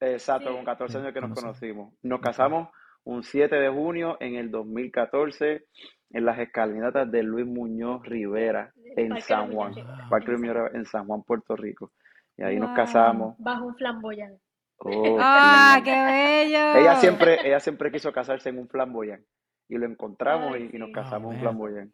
Exacto, 0.00 0.48
Sí. 0.50 0.54
con 0.56 0.64
14 0.64 0.92
Sí, 0.92 0.98
años 0.98 1.12
que 1.14 1.20
nos 1.20 1.38
conocimos. 1.40 1.94
Nos 2.02 2.20
casamos 2.20 2.68
un 3.04 3.22
7 3.22 3.54
de 3.56 3.68
junio 3.68 4.16
en 4.20 4.34
el 4.36 4.50
2014 4.50 5.66
en 6.12 6.24
las 6.24 6.38
escalinatas 6.38 7.10
de 7.10 7.22
Luis 7.22 7.46
Muñoz 7.46 8.02
Rivera 8.04 8.72
en 8.96 9.10
Parque 9.10 9.22
San 9.22 9.52
Juan, 9.52 9.72
Parque 10.08 10.26
en 10.26 10.32
Luis 10.32 10.40
Muñoz 10.40 10.54
San- 10.54 10.64
Rivera 10.64 10.70
en 10.78 10.84
San 10.86 11.06
Juan, 11.06 11.22
Puerto 11.22 11.56
Rico. 11.56 11.92
Y 12.36 12.42
ahí 12.42 12.58
nos 12.58 12.74
casamos. 12.74 13.36
Bajo 13.38 13.66
un 13.66 13.76
flamboyán. 13.76 14.36
Oh, 14.78 15.18
¡Ah, 15.20 15.80
qué 15.84 15.90
bello! 15.90 16.78
Ella 16.80 16.96
siempre, 16.96 17.38
ella 17.46 17.60
siempre 17.60 17.92
quiso 17.92 18.12
casarse 18.12 18.48
en 18.48 18.58
un 18.58 18.68
flamboyán. 18.68 19.22
Y 19.68 19.76
lo 19.76 19.86
encontramos 19.86 20.54
Ay, 20.54 20.70
y, 20.72 20.76
y 20.76 20.78
nos 20.78 20.90
casamos 20.90 21.28
Oh, 21.28 21.30
en 21.32 21.36
un 21.36 21.40
flamboyán. 21.42 21.92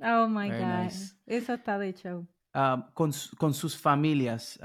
Oh 0.00 0.26
my 0.28 0.48
Very 0.50 0.62
God, 0.64 0.82
nice. 0.84 1.14
eso 1.26 1.52
está 1.52 1.78
de 1.78 1.92
show. 1.92 2.26
Con, 2.52 3.12
con 3.38 3.54
sus 3.54 3.80
familias, 3.80 4.60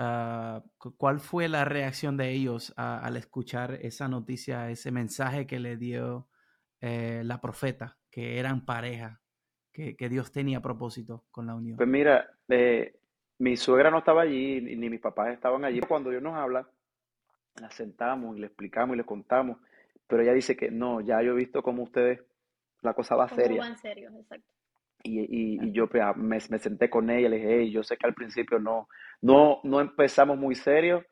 cu- 0.77 0.95
¿cuál 0.97 1.21
fue 1.21 1.47
la 1.47 1.63
reacción 1.63 2.17
de 2.17 2.31
ellos 2.31 2.73
a- 2.75 2.99
al 2.99 3.15
escuchar 3.15 3.75
esa 3.81 4.09
noticia, 4.09 4.69
ese 4.69 4.91
mensaje 4.91 5.47
que 5.47 5.59
le 5.59 5.77
dio 5.77 6.27
eh, 6.81 7.21
la 7.23 7.39
profeta, 7.39 7.97
que 8.11 8.39
eran 8.39 8.65
pareja, 8.65 9.21
que, 9.71 9.95
que 9.95 10.09
Dios 10.09 10.33
tenía 10.33 10.61
propósito 10.61 11.23
con 11.31 11.47
la 11.47 11.55
unión? 11.55 11.77
Pues 11.77 11.87
mira, 11.87 12.29
eh, 12.49 12.99
mi 13.39 13.55
suegra 13.55 13.89
no 13.89 13.99
estaba 13.99 14.23
allí, 14.23 14.59
ni, 14.59 14.75
ni 14.75 14.89
mis 14.89 14.99
papás 14.99 15.29
estaban 15.29 15.63
allí. 15.63 15.79
Cuando 15.79 16.09
Dios 16.09 16.21
nos 16.21 16.35
habla, 16.35 16.69
la 17.61 17.71
sentamos 17.71 18.35
y 18.35 18.41
le 18.41 18.47
explicamos 18.47 18.95
y 18.95 18.97
le 18.97 19.05
contamos, 19.05 19.59
pero 20.07 20.23
ella 20.23 20.33
dice 20.33 20.57
que 20.57 20.69
no, 20.71 20.99
ya 20.99 21.21
yo 21.21 21.31
he 21.31 21.35
visto 21.35 21.63
cómo 21.63 21.83
ustedes, 21.83 22.19
la 22.81 22.93
cosa 22.93 23.15
va 23.15 23.29
¿Cómo 23.29 23.41
seria. 23.41 23.61
va 23.61 23.67
en 23.69 23.77
serio? 23.77 24.11
Exacto. 24.19 24.56
Y, 25.03 25.19
y, 25.21 25.67
y 25.67 25.71
yo 25.71 25.87
pues, 25.87 26.03
me, 26.17 26.37
me 26.49 26.59
senté 26.59 26.89
con 26.89 27.09
ella 27.09 27.27
y 27.27 27.31
le 27.31 27.37
dije, 27.37 27.59
hey, 27.61 27.71
yo 27.71 27.83
sé 27.83 27.97
que 27.97 28.07
al 28.07 28.13
principio 28.13 28.59
no, 28.59 28.87
no, 29.21 29.59
no 29.63 29.79
empezamos 29.81 30.37
muy 30.37 30.55
serio, 30.55 31.05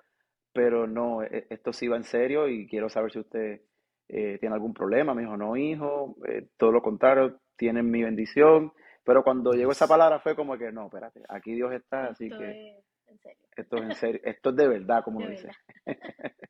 pero 0.53 0.87
no, 0.87 1.23
e- 1.23 1.47
esto 1.49 1.73
sí 1.73 1.87
va 1.87 1.97
en 1.97 2.03
serio 2.03 2.47
y 2.49 2.67
quiero 2.67 2.89
saber 2.89 3.11
si 3.11 3.19
usted 3.19 3.61
eh, 4.09 4.37
tiene 4.39 4.55
algún 4.55 4.73
problema. 4.73 5.13
Me 5.13 5.21
dijo, 5.23 5.37
no, 5.37 5.55
hijo, 5.57 6.17
eh, 6.27 6.47
todo 6.57 6.71
lo 6.71 6.81
contrario, 6.81 7.39
tienen 7.57 7.89
mi 7.91 8.03
bendición. 8.03 8.73
Pero 9.03 9.23
cuando 9.23 9.53
llegó 9.53 9.71
esa 9.71 9.87
palabra 9.87 10.19
fue 10.19 10.35
como 10.35 10.57
que 10.57 10.71
no, 10.71 10.85
espérate, 10.87 11.21
aquí 11.29 11.53
Dios 11.53 11.73
está, 11.73 12.07
así 12.07 12.25
Esto 12.25 12.35
que 12.37 12.51
es 12.51 12.85
en 13.07 13.19
serio. 13.19 13.47
esto 13.55 13.77
es 13.77 13.83
en 13.83 13.95
serio, 13.95 14.21
esto 14.23 14.49
es 14.51 14.55
de 14.55 14.67
verdad, 14.67 15.03
como 15.03 15.17
De 15.17 15.25
uno 15.25 15.29
dice. 15.29 15.49
verdad. 15.49 15.55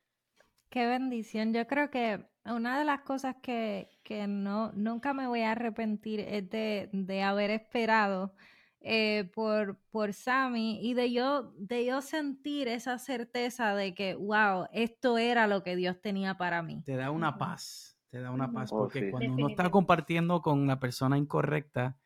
Qué 0.69 0.85
bendición. 0.85 1.53
Yo 1.53 1.65
creo 1.67 1.89
que 1.89 2.25
una 2.45 2.77
de 2.79 2.85
las 2.85 3.01
cosas 3.01 3.35
que, 3.41 3.89
que 4.03 4.27
no, 4.27 4.71
nunca 4.73 5.13
me 5.13 5.27
voy 5.27 5.41
a 5.41 5.51
arrepentir 5.51 6.19
es 6.19 6.49
de, 6.49 6.89
de 6.93 7.23
haber 7.23 7.51
esperado 7.51 8.35
eh, 8.81 9.29
por, 9.33 9.79
por 9.89 10.13
Sammy 10.13 10.79
y 10.81 10.93
de 10.93 11.11
yo, 11.11 11.53
de 11.57 11.85
yo 11.85 12.01
sentir 12.01 12.67
esa 12.67 12.99
certeza 12.99 13.73
de 13.75 13.95
que, 13.95 14.15
wow, 14.15 14.67
esto 14.71 15.17
era 15.17 15.47
lo 15.47 15.63
que 15.63 15.75
Dios 15.75 16.01
tenía 16.01 16.37
para 16.37 16.61
mí. 16.61 16.83
Te 16.83 16.95
da 16.95 17.09
una 17.11 17.37
paz, 17.37 17.97
te 18.11 18.21
da 18.21 18.31
una 18.31 18.51
paz, 18.53 18.71
Oh, 18.71 18.73
porque 18.73 18.99
sí. 18.99 19.09
cuando 19.09 19.33
uno 19.33 19.47
está 19.47 19.71
compartiendo 19.71 20.41
con 20.41 20.67
la 20.67 20.79
persona 20.79 21.17
incorrecta, 21.17 21.97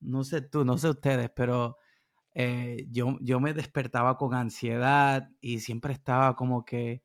no 0.00 0.22
sé 0.24 0.42
tú, 0.42 0.64
no 0.64 0.78
sé 0.78 0.90
ustedes, 0.90 1.30
pero 1.34 1.76
eh, 2.34 2.86
yo, 2.90 3.18
yo 3.20 3.40
me 3.40 3.54
despertaba 3.54 4.18
con 4.18 4.34
ansiedad 4.34 5.30
y 5.40 5.60
siempre 5.60 5.92
estaba 5.94 6.36
como 6.36 6.64
que, 6.64 7.02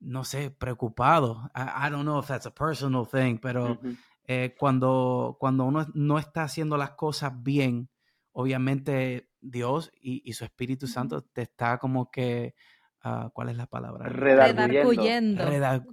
no 0.00 0.24
sé, 0.24 0.50
preocupado. 0.50 1.50
I, 1.54 1.86
I 1.86 1.90
don't 1.90 2.04
know 2.04 2.20
if 2.20 2.26
that's 2.26 2.46
a 2.46 2.54
personal 2.54 3.06
thing, 3.06 3.38
pero 3.38 3.78
eh, 4.24 4.54
cuando, 4.58 5.36
cuando 5.38 5.64
uno 5.64 5.86
no 5.94 6.18
está 6.18 6.42
haciendo 6.44 6.76
las 6.76 6.90
cosas 6.92 7.32
bien, 7.42 7.88
obviamente 8.32 9.30
Dios 9.40 9.92
y, 10.00 10.22
y 10.28 10.32
su 10.34 10.44
Espíritu. 10.44 10.86
Santo 10.86 11.22
te 11.22 11.42
está 11.42 11.78
como 11.78 12.10
que, 12.10 12.54
ah, 13.02 13.30
¿cuál 13.32 13.48
es 13.48 13.56
la 13.56 13.66
palabra? 13.66 14.08
Redarguyendo. 14.08 15.44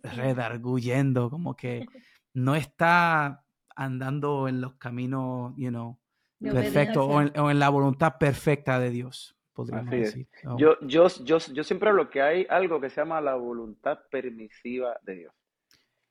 Redarguyendo. 0.01 1.29
Como 1.29 1.55
que 1.55 1.85
no 2.33 2.55
está 2.55 3.45
andando 3.75 4.47
en 4.47 4.61
los 4.61 4.75
caminos, 4.75 5.53
you 5.57 5.69
know, 5.69 5.99
perfecto 6.39 7.05
o 7.05 7.15
obediencia. 7.15 7.39
en, 7.39 7.45
o 7.45 7.51
en 7.51 7.59
la 7.59 7.69
voluntad 7.69 8.17
perfecta 8.19 8.79
de 8.79 8.89
Dios, 8.89 9.35
podríamos 9.53 9.87
Así 9.87 9.97
decir. 9.99 10.27
Yo, 10.57 10.77
yo, 10.81 11.07
yo, 11.23 11.37
yo 11.37 11.63
siempre 11.63 11.89
hablo 11.89 12.09
que 12.09 12.21
hay 12.21 12.45
algo 12.49 12.81
que 12.81 12.89
se 12.89 13.01
llama 13.01 13.21
la 13.21 13.35
voluntad 13.35 13.99
permisiva 14.09 14.97
de 15.03 15.15
Dios 15.15 15.33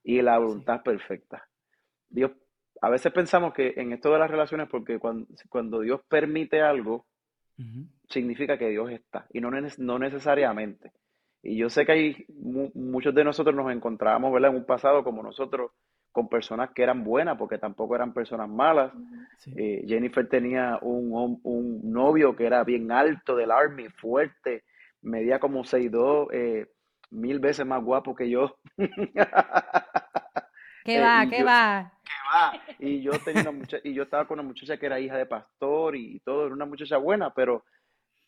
y 0.04 0.22
la 0.22 0.36
sí. 0.36 0.42
voluntad 0.42 0.82
perfecta. 0.82 1.48
Dios, 2.08 2.32
a 2.80 2.90
veces 2.90 3.12
pensamos 3.12 3.52
que 3.54 3.74
en 3.76 3.92
esto 3.92 4.12
de 4.12 4.18
las 4.18 4.30
relaciones, 4.30 4.68
porque 4.68 4.98
cuando, 4.98 5.26
cuando 5.48 5.80
Dios 5.80 6.00
permite 6.08 6.60
algo, 6.60 7.06
significa 8.08 8.58
que 8.58 8.70
Dios 8.70 8.90
está, 8.90 9.26
y 9.32 9.40
no, 9.40 9.50
no 9.50 9.98
necesariamente. 9.98 10.92
Y 11.42 11.56
yo 11.56 11.68
sé 11.70 11.86
que 11.86 11.92
hay 11.92 12.24
mu- 12.28 12.70
muchos 12.74 13.14
de 13.14 13.24
nosotros 13.24 13.54
nos 13.54 13.70
encontrábamos, 13.72 14.32
¿verdad? 14.32 14.50
En 14.50 14.56
un 14.56 14.64
pasado 14.64 15.04
como 15.04 15.22
nosotros, 15.22 15.70
con 16.12 16.28
personas 16.28 16.70
que 16.74 16.82
eran 16.82 17.04
buenas, 17.04 17.38
porque 17.38 17.58
tampoco 17.58 17.94
eran 17.96 18.12
personas 18.14 18.48
malas. 18.48 18.92
Sí. 19.38 19.52
Eh, 19.56 19.84
Jennifer 19.86 20.28
tenía 20.28 20.78
un, 20.82 21.10
hom- 21.12 21.40
un 21.44 21.92
novio 21.92 22.34
que 22.36 22.46
era 22.46 22.64
bien 22.64 22.90
alto 22.92 23.36
del 23.36 23.50
Army, 23.50 23.88
fuerte, 23.90 24.64
medía 25.02 25.38
como 25.40 25.64
6'2", 25.64 26.28
eh, 26.32 26.66
mil 27.10 27.38
veces 27.40 27.66
más 27.66 27.82
guapo 27.84 28.14
que 28.14 28.30
yo. 28.30 28.56
¿Qué 30.84 30.94
Eh, 30.94 31.00
va? 31.00 31.26
y 31.26 31.30
¿Qué 31.30 31.42
yo, 31.42 31.44
va? 31.44 31.92
Ah, 32.32 32.56
y 32.78 33.02
yo 33.02 33.22
tenía 33.22 33.42
una 33.42 33.52
muchacha, 33.52 33.82
y 33.88 33.94
yo 33.94 34.04
estaba 34.04 34.26
con 34.26 34.38
una 34.38 34.48
muchacha 34.48 34.76
que 34.78 34.86
era 34.86 35.00
hija 35.00 35.16
de 35.16 35.26
pastor 35.26 35.96
y, 35.96 36.16
y 36.16 36.20
todo, 36.20 36.46
era 36.46 36.54
una 36.54 36.66
muchacha 36.66 36.96
buena, 36.98 37.32
pero 37.34 37.64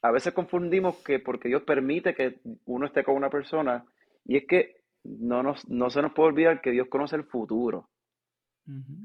a 0.02 0.10
veces 0.12 0.34
confundimos 0.34 0.98
que 1.04 1.20
porque 1.20 1.48
Dios 1.48 1.62
permite 1.64 2.14
que 2.14 2.40
uno 2.66 2.86
esté 2.86 3.04
con 3.04 3.16
una 3.16 3.30
persona, 3.30 3.84
y 4.26 4.38
es 4.38 4.46
que 4.48 4.76
no 5.04 5.42
nos, 5.42 5.68
no 5.68 5.90
se 5.90 6.02
nos 6.02 6.12
puede 6.12 6.30
olvidar 6.30 6.60
que 6.60 6.70
Dios 6.70 6.88
conoce 6.88 7.16
el 7.16 7.24
futuro. 7.24 7.88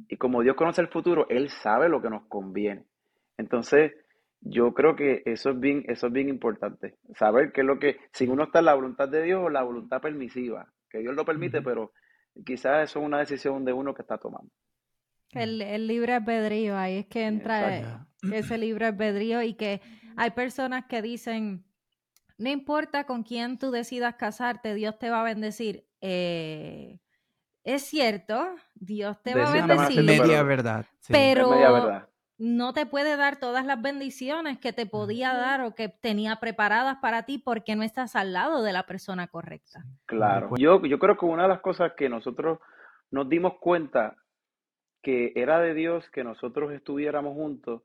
Y 0.08 0.16
como 0.16 0.42
Dios 0.42 0.56
conoce 0.56 0.80
el 0.82 0.88
futuro, 0.88 1.28
Él 1.30 1.50
sabe 1.50 1.90
lo 1.90 2.02
que 2.02 2.10
nos 2.10 2.26
conviene. 2.28 2.86
Entonces, 3.38 3.92
yo 4.42 4.74
creo 4.74 4.96
que 4.96 5.22
eso 5.26 5.50
es 5.50 5.60
bien, 5.60 5.84
eso 5.88 6.08
es 6.08 6.14
bien 6.14 6.30
importante. 6.30 6.96
Saber 7.14 7.52
qué 7.52 7.62
es 7.62 7.68
lo 7.68 7.78
que, 7.78 7.98
si 8.14 8.26
uno 8.26 8.46
está 8.46 8.60
en 8.60 8.66
la 8.66 8.76
voluntad 8.76 9.10
de 9.10 9.24
Dios 9.24 9.42
o 9.44 9.50
la 9.50 9.64
voluntad 9.64 10.02
permisiva, 10.02 10.72
que 10.90 11.00
Dios 11.00 11.14
lo 11.14 11.26
permite, 11.26 11.62
pero 11.62 11.92
quizás 12.46 12.90
eso 12.90 13.00
es 13.00 13.06
una 13.06 13.20
decisión 13.20 13.66
de 13.66 13.74
uno 13.74 13.94
que 13.94 14.02
está 14.02 14.18
tomando. 14.18 14.50
El, 15.32 15.62
el 15.62 15.88
libre 15.88 16.14
albedrío, 16.14 16.78
ahí 16.78 17.00
es 17.00 17.08
que 17.08 17.26
entra 17.26 17.78
Exacto. 17.78 18.06
Ese 18.34 18.58
libre 18.58 18.86
albedrío 18.86 19.42
y 19.44 19.54
que 19.54 19.82
hay 20.18 20.32
personas 20.32 20.86
que 20.86 21.02
dicen, 21.02 21.66
no 22.38 22.50
importa 22.50 23.06
con 23.06 23.24
quién 23.24 23.58
tú 23.58 23.72
decidas 23.72 24.16
casarte, 24.16 24.74
Dios 24.74 24.98
te 25.00 25.10
va 25.10 25.22
a 25.22 25.24
bendecir. 25.24 25.86
Eh, 26.02 27.00
es 27.64 27.84
cierto, 27.84 28.56
Dios 28.76 29.22
te 29.22 29.36
va 29.36 29.50
a 29.50 29.54
bendecir, 29.54 30.04
media 30.04 30.24
pero 30.24 30.46
verdad. 30.46 30.86
Sí. 31.00 31.14
es 31.14 31.20
media 31.20 31.36
pero 31.36 31.50
verdad. 31.50 32.10
no 32.38 32.74
te 32.74 32.86
puede 32.86 33.18
dar 33.18 33.38
todas 33.38 33.66
las 33.66 33.82
bendiciones 33.82 34.58
que 34.60 34.74
te 34.74 34.86
podía 34.86 35.34
dar 35.34 35.62
o 35.62 35.76
que 35.76 35.90
tenía 35.90 36.38
preparadas 36.38 36.98
para 37.02 37.24
ti 37.24 37.38
porque 37.38 37.76
no 37.76 37.84
estás 37.84 38.16
al 38.16 38.34
lado 38.34 38.64
de 38.64 38.74
la 38.74 38.84
persona 38.84 39.28
correcta. 39.28 39.84
Claro. 40.06 40.52
Yo, 40.58 40.84
yo 40.86 41.00
creo 41.00 41.18
que 41.18 41.26
una 41.26 41.44
de 41.44 41.50
las 41.50 41.62
cosas 41.62 41.94
que 41.98 42.10
nosotros 42.10 42.60
nos 43.12 43.28
dimos 43.28 43.54
cuenta 43.60 44.16
que 45.02 45.32
era 45.36 45.60
de 45.60 45.74
Dios 45.74 46.10
que 46.12 46.24
nosotros 46.24 46.72
estuviéramos 46.74 47.34
juntos, 47.34 47.82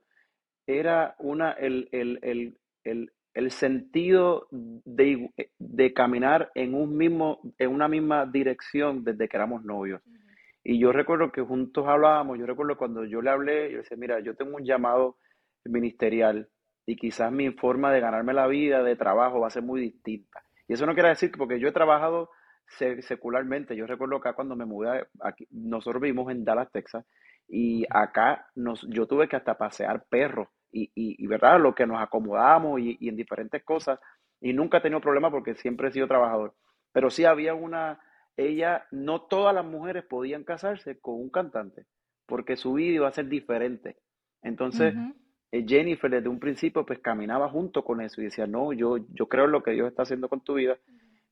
era 0.67 1.15
una, 1.19 1.53
el, 1.53 1.89
el, 1.93 2.19
el, 2.23 2.59
el, 2.85 3.13
el 3.35 3.51
sentido 3.51 4.49
de, 4.51 5.05
igu- 5.07 5.35
de 5.59 5.93
caminar 5.93 6.51
en 6.55 6.75
un 6.75 6.97
mismo, 6.97 7.41
en 7.59 7.71
una 7.71 7.89
misma 7.89 8.27
dirección 8.27 9.05
desde 9.05 9.29
que 9.29 9.37
éramos 9.37 9.65
novios. 9.65 10.01
Y 10.63 10.79
yo 10.79 10.93
recuerdo 10.93 11.31
que 11.31 11.43
juntos 11.43 11.87
hablábamos, 11.87 12.39
yo 12.39 12.47
recuerdo 12.47 12.77
cuando 12.77 13.05
yo 13.05 13.21
le 13.21 13.31
hablé, 13.31 13.65
yo 13.71 13.77
le 13.77 13.83
decía, 13.83 13.97
mira, 13.99 14.21
yo 14.21 14.35
tengo 14.35 14.57
un 14.57 14.65
llamado 14.65 15.19
ministerial 15.65 16.49
y 16.87 16.97
quizás 16.97 17.33
mi 17.33 17.51
forma 17.53 17.93
de 17.93 18.01
ganarme 18.01 18.33
la 18.33 18.47
vida 18.47 18.83
de 18.83 18.97
trabajo 18.97 19.41
va 19.41 19.49
a 19.49 19.51
ser 19.51 19.63
muy 19.63 19.81
distinta. 19.81 20.43
Y 20.67 20.75
eso 20.75 20.87
no 20.87 20.95
quiere 20.95 21.11
decir 21.11 21.31
que 21.31 21.39
porque 21.39 21.61
yo 21.61 21.69
he 21.69 21.73
trabajado 21.73 22.31
se- 22.67 23.03
secularmente, 23.03 23.77
yo 23.77 23.87
recuerdo 23.87 24.17
acá 24.17 24.33
cuando 24.35 24.57
me 24.57 24.65
mudé, 24.65 24.89
a- 25.01 25.09
aquí, 25.29 25.47
nosotros 25.51 26.01
vivimos 26.03 26.31
en 26.31 26.45
Dallas, 26.45 26.71
Texas, 26.73 27.05
y 27.49 27.85
acá 27.91 28.47
nos, 28.55 28.87
yo 28.89 29.07
tuve 29.07 29.29
que 29.29 29.37
hasta 29.37 29.59
pasear 29.59 30.05
perros 30.09 30.49
y, 30.75 30.91
y, 30.95 31.25
y 31.25 31.27
verdad, 31.27 31.61
lo 31.61 31.75
que 31.75 31.87
nos 31.87 32.01
acomodamos 32.03 32.81
y, 32.81 32.97
y 33.01 33.09
en 33.09 33.17
diferentes 33.17 33.63
cosas, 33.63 34.01
y 34.41 34.53
nunca 34.53 34.79
he 34.79 34.81
tenido 34.81 35.01
problema 35.01 35.31
porque 35.31 35.55
siempre 35.55 35.89
he 35.89 35.93
sido 35.93 36.09
trabajador. 36.09 36.55
Pero 36.93 37.11
sí 37.11 37.25
había 37.25 37.55
una, 37.55 38.01
ella, 38.37 38.87
no 38.91 39.23
todas 39.23 39.55
las 39.55 39.65
mujeres 39.65 40.05
podían 40.05 40.45
casarse 40.45 40.99
con 41.01 41.15
un 41.15 41.31
cantante, 41.31 41.87
porque 42.27 42.57
su 42.57 42.75
vida 42.75 42.97
iba 42.97 43.09
a 43.09 43.13
ser 43.13 43.29
diferente. 43.29 43.97
Entonces, 44.43 44.95
eh, 45.53 45.65
Jennifer 45.67 46.11
desde 46.11 46.29
un 46.29 46.41
principio 46.41 46.85
pues 46.85 46.99
caminaba 46.99 47.49
junto 47.49 47.85
con 47.85 48.01
eso 48.01 48.21
y 48.21 48.25
decía, 48.25 48.47
no, 48.47 48.73
yo, 48.73 48.99
yo 49.15 49.29
creo 49.29 49.45
en 49.47 49.53
lo 49.53 49.63
que 49.63 49.71
Dios 49.71 49.89
está 49.89 50.03
haciendo 50.03 50.29
con 50.29 50.43
tu 50.43 50.55
vida. 50.55 50.77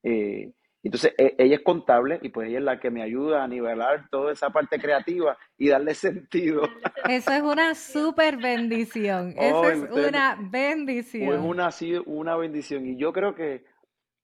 Eh, 0.03 0.53
entonces, 0.89 1.15
e- 1.19 1.35
ella 1.39 1.57
es 1.57 1.63
contable 1.63 2.19
y 2.23 2.31
pues 2.31 2.49
ella 2.49 2.59
es 2.59 2.65
la 2.65 2.81
que 2.81 2.91
me 2.91 3.03
ayuda 3.03 3.45
a 3.45 3.49
nivelar 3.49 4.09
toda 4.11 4.33
esa 4.33 4.51
parte 4.51 4.79
creativa 4.81 5.37
y 5.57 5.69
darle 5.69 5.95
sentido. 5.95 6.63
Eso 7.09 7.33
es 7.33 7.43
una 7.43 7.75
Sí. 7.75 7.93
super 7.93 8.37
bendición. 8.37 9.35
Eso 9.37 9.61
Oh, 9.61 9.69
es 9.69 9.83
ustedes, 9.83 10.09
una 10.09 10.37
pues 10.37 10.51
bendición. 10.51 11.41
una, 11.45 11.67
así, 11.69 11.95
una 12.07 12.37
bendición. 12.37 12.87
Y 12.87 12.97
yo 12.97 13.13
creo 13.13 13.35
que 13.35 13.65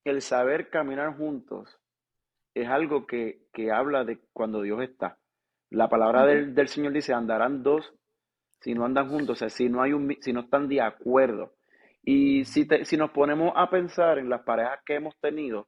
el 0.05 0.21
saber 0.21 0.69
caminar 0.69 1.15
juntos 1.17 1.79
es 2.53 2.67
algo 2.67 3.05
que, 3.07 3.43
que 3.53 3.71
habla 3.71 4.03
de 4.03 4.19
cuando 4.33 4.61
Dios 4.61 4.81
está. 4.81 5.17
La 5.69 5.87
palabra 5.87 6.25
del, 6.25 6.55
del 6.55 6.67
Señor 6.67 6.93
dice, 6.93 7.13
andarán 7.13 7.63
dos 7.63 7.93
si 8.61 8.73
no 8.73 8.83
andan 8.85 9.07
juntos, 9.09 9.37
o 9.37 9.39
sea, 9.39 9.49
si 9.49 9.69
no 9.69 9.81
hay 9.81 9.93
un, 9.93 10.17
si 10.19 10.33
no 10.33 10.41
están 10.41 10.67
de 10.67 10.81
acuerdo. 10.81 11.53
Y 12.03 12.43
si, 12.45 12.67
te- 12.67 12.83
si 12.85 12.97
nos 12.97 13.11
ponemos 13.11 13.53
a 13.55 13.69
pensar 13.69 14.17
en 14.19 14.29
las 14.29 14.41
parejas 14.41 14.79
que 14.85 14.95
hemos 14.95 15.15
tenido, 15.21 15.67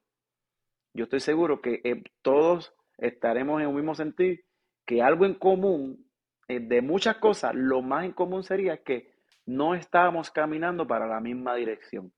yo 0.94 1.06
estoy 1.06 1.20
seguro 1.20 1.62
que 1.62 1.82
eh, 1.84 2.04
todos 2.22 2.74
estaremos 2.98 3.62
en 3.62 3.68
un 3.68 3.76
mismo 3.76 3.96
sentir, 3.96 4.46
que 4.86 5.02
algo 5.02 5.26
en 5.26 5.36
común, 5.36 6.06
eh, 6.48 6.60
de 6.60 6.82
muchas 6.82 7.18
cosas, 7.18 7.56
lo 7.56 7.82
más 7.82 8.06
en 8.06 8.12
común 8.12 8.44
sería 8.44 8.78
que 8.78 9.12
no 9.46 9.74
estábamos 9.74 10.32
caminando 10.32 10.88
para 10.88 11.08
la 11.08 11.20
misma 11.20 11.56
dirección. 11.56 12.12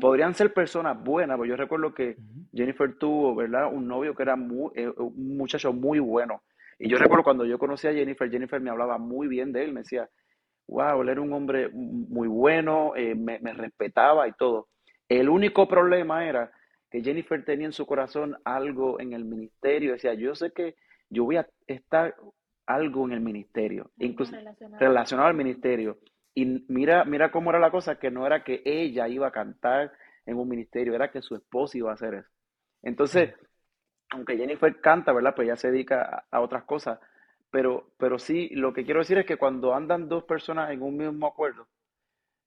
Podrían 0.00 0.34
ser 0.34 0.52
personas 0.52 1.02
buenas, 1.02 1.36
pero 1.36 1.48
yo 1.48 1.56
recuerdo 1.56 1.94
que. 1.94 2.16
Jennifer 2.52 2.96
tuvo, 2.96 3.34
¿verdad? 3.34 3.72
Un 3.72 3.88
novio 3.88 4.14
que 4.14 4.22
era 4.22 4.36
muy, 4.36 4.70
eh, 4.74 4.88
un 4.88 5.36
muchacho 5.36 5.72
muy 5.72 5.98
bueno. 5.98 6.42
Y 6.78 6.88
yo 6.88 6.98
recuerdo 6.98 7.24
cuando 7.24 7.44
yo 7.44 7.58
conocí 7.58 7.86
a 7.88 7.92
Jennifer, 7.92 8.30
Jennifer 8.30 8.60
me 8.60 8.70
hablaba 8.70 8.98
muy 8.98 9.26
bien 9.26 9.52
de 9.52 9.64
él, 9.64 9.72
me 9.72 9.80
decía, 9.80 10.08
wow, 10.68 11.02
él 11.02 11.08
era 11.08 11.20
un 11.20 11.32
hombre 11.32 11.68
muy 11.70 12.28
bueno, 12.28 12.94
eh, 12.96 13.14
me, 13.14 13.38
me 13.40 13.52
respetaba 13.52 14.28
y 14.28 14.32
todo. 14.32 14.68
El 15.08 15.28
único 15.28 15.66
problema 15.66 16.26
era 16.26 16.50
que 16.94 17.02
Jennifer 17.02 17.44
tenía 17.44 17.66
en 17.66 17.72
su 17.72 17.86
corazón 17.86 18.36
algo 18.44 19.00
en 19.00 19.14
el 19.14 19.24
ministerio. 19.24 19.94
Decía, 19.94 20.14
yo 20.14 20.36
sé 20.36 20.52
que 20.52 20.76
yo 21.10 21.24
voy 21.24 21.38
a 21.38 21.48
estar 21.66 22.14
algo 22.66 23.04
en 23.06 23.14
el 23.14 23.20
ministerio, 23.20 23.90
incluso 23.98 24.30
relacionado. 24.30 24.78
relacionado 24.78 25.28
al 25.28 25.34
ministerio. 25.34 25.98
Y 26.34 26.64
mira, 26.68 27.04
mira 27.04 27.32
cómo 27.32 27.50
era 27.50 27.58
la 27.58 27.72
cosa, 27.72 27.98
que 27.98 28.12
no 28.12 28.24
era 28.24 28.44
que 28.44 28.62
ella 28.64 29.08
iba 29.08 29.26
a 29.26 29.32
cantar 29.32 29.90
en 30.24 30.36
un 30.36 30.48
ministerio, 30.48 30.94
era 30.94 31.10
que 31.10 31.20
su 31.20 31.34
esposo 31.34 31.76
iba 31.76 31.90
a 31.90 31.94
hacer 31.94 32.14
eso. 32.14 32.30
Entonces, 32.80 33.34
aunque 34.10 34.36
Jennifer 34.36 34.80
canta, 34.80 35.12
¿verdad? 35.12 35.34
Pues 35.34 35.46
ella 35.46 35.56
se 35.56 35.72
dedica 35.72 36.26
a, 36.30 36.40
otras 36.40 36.62
cosas, 36.62 37.00
pero, 37.50 37.90
pero 37.98 38.20
sí, 38.20 38.50
lo 38.50 38.72
que 38.72 38.84
quiero 38.84 39.00
decir 39.00 39.18
es 39.18 39.26
que 39.26 39.36
cuando 39.36 39.74
andan 39.74 40.08
dos 40.08 40.22
personas 40.22 40.70
en 40.70 40.80
un 40.80 40.96
mismo 40.96 41.26
acuerdo, 41.26 41.66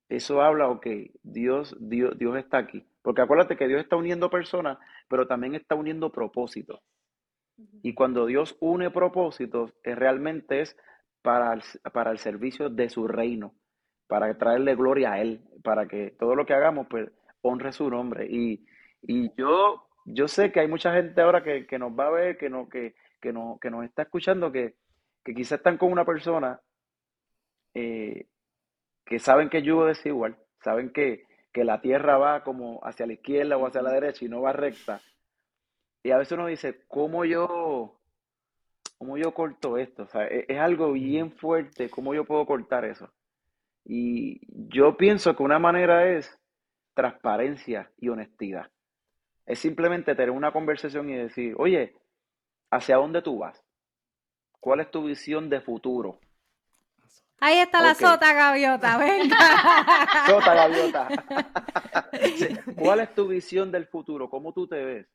eso 0.09 0.41
habla, 0.41 0.69
ok, 0.69 0.87
Dios, 1.23 1.75
Dios, 1.79 2.17
Dios 2.17 2.37
está 2.37 2.57
aquí. 2.57 2.85
Porque 3.01 3.21
acuérdate 3.21 3.57
que 3.57 3.67
Dios 3.67 3.81
está 3.81 3.95
uniendo 3.95 4.29
personas, 4.29 4.77
pero 5.07 5.27
también 5.27 5.55
está 5.55 5.75
uniendo 5.75 6.11
propósitos. 6.11 6.81
Y 7.81 7.93
cuando 7.93 8.25
Dios 8.25 8.55
une 8.59 8.91
propósitos, 8.91 9.73
es, 9.83 9.97
realmente 9.97 10.61
es 10.61 10.77
para 11.21 11.53
el, 11.53 11.63
para 11.91 12.11
el 12.11 12.19
servicio 12.19 12.69
de 12.69 12.89
su 12.89 13.07
reino, 13.07 13.55
para 14.07 14.37
traerle 14.37 14.75
gloria 14.75 15.13
a 15.13 15.21
Él, 15.21 15.43
para 15.63 15.87
que 15.87 16.11
todo 16.11 16.35
lo 16.35 16.45
que 16.45 16.53
hagamos, 16.53 16.87
pues, 16.89 17.09
honre 17.41 17.71
su 17.71 17.89
nombre. 17.89 18.27
Y, 18.29 18.65
y 19.01 19.31
yo, 19.35 19.87
yo 20.05 20.27
sé 20.27 20.51
que 20.51 20.59
hay 20.59 20.67
mucha 20.67 20.93
gente 20.93 21.21
ahora 21.21 21.43
que, 21.43 21.65
que 21.65 21.79
nos 21.79 21.91
va 21.91 22.07
a 22.07 22.11
ver, 22.11 22.37
que, 22.37 22.49
no, 22.49 22.69
que, 22.69 22.95
que, 23.19 23.33
no, 23.33 23.57
que 23.61 23.71
nos 23.71 23.83
está 23.85 24.03
escuchando, 24.03 24.51
que, 24.51 24.75
que 25.23 25.33
quizás 25.33 25.57
están 25.57 25.77
con 25.77 25.91
una 25.91 26.05
persona 26.05 26.61
eh, 27.73 28.27
que 29.07 29.19
saben 29.19 29.49
que 29.49 29.61
yugo 29.61 29.85
desigual, 29.85 30.37
saben 30.63 30.91
que, 30.91 31.25
que 31.53 31.63
la 31.63 31.81
tierra 31.81 32.17
va 32.17 32.43
como 32.43 32.79
hacia 32.83 33.07
la 33.07 33.13
izquierda 33.13 33.57
o 33.57 33.65
hacia 33.65 33.81
la 33.81 33.91
derecha 33.91 34.25
y 34.25 34.29
no 34.29 34.41
va 34.41 34.53
recta. 34.53 35.01
Y 36.03 36.11
a 36.11 36.17
veces 36.17 36.33
uno 36.33 36.47
dice, 36.47 36.83
¿cómo 36.87 37.25
yo, 37.25 37.99
cómo 38.97 39.17
yo 39.17 39.33
corto 39.33 39.77
esto? 39.77 40.03
O 40.03 40.07
sea, 40.07 40.25
es, 40.27 40.45
es 40.47 40.59
algo 40.59 40.91
bien 40.91 41.31
fuerte, 41.31 41.89
¿cómo 41.89 42.13
yo 42.13 42.25
puedo 42.25 42.45
cortar 42.45 42.85
eso? 42.85 43.09
Y 43.85 44.41
yo 44.69 44.97
pienso 44.97 45.35
que 45.35 45.43
una 45.43 45.59
manera 45.59 46.09
es 46.09 46.37
transparencia 46.93 47.91
y 47.97 48.09
honestidad. 48.09 48.69
Es 49.45 49.59
simplemente 49.59 50.13
tener 50.13 50.31
una 50.31 50.51
conversación 50.51 51.09
y 51.09 51.15
decir, 51.15 51.55
oye, 51.57 51.95
¿hacia 52.69 52.97
dónde 52.97 53.21
tú 53.21 53.39
vas? 53.39 53.63
¿Cuál 54.59 54.81
es 54.81 54.91
tu 54.91 55.05
visión 55.05 55.49
de 55.49 55.61
futuro? 55.61 56.19
Ahí 57.39 57.59
está 57.59 57.81
la 57.81 57.93
sota 57.93 58.33
gaviota, 58.33 58.97
venga. 58.97 59.37
sota 60.27 60.55
gaviota. 60.55 61.07
¿Cuál 62.75 63.01
es 63.01 63.13
tu 63.13 63.27
visión 63.27 63.71
del 63.71 63.85
futuro? 63.85 64.29
¿Cómo 64.29 64.53
tú 64.53 64.67
te 64.67 64.83
ves? 64.83 65.07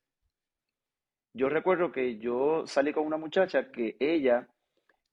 Yo 1.34 1.48
recuerdo 1.48 1.90
que 1.90 2.18
yo 2.18 2.64
salí 2.66 2.92
con 2.92 3.06
una 3.06 3.16
muchacha 3.16 3.72
que 3.72 3.96
ella 3.98 4.46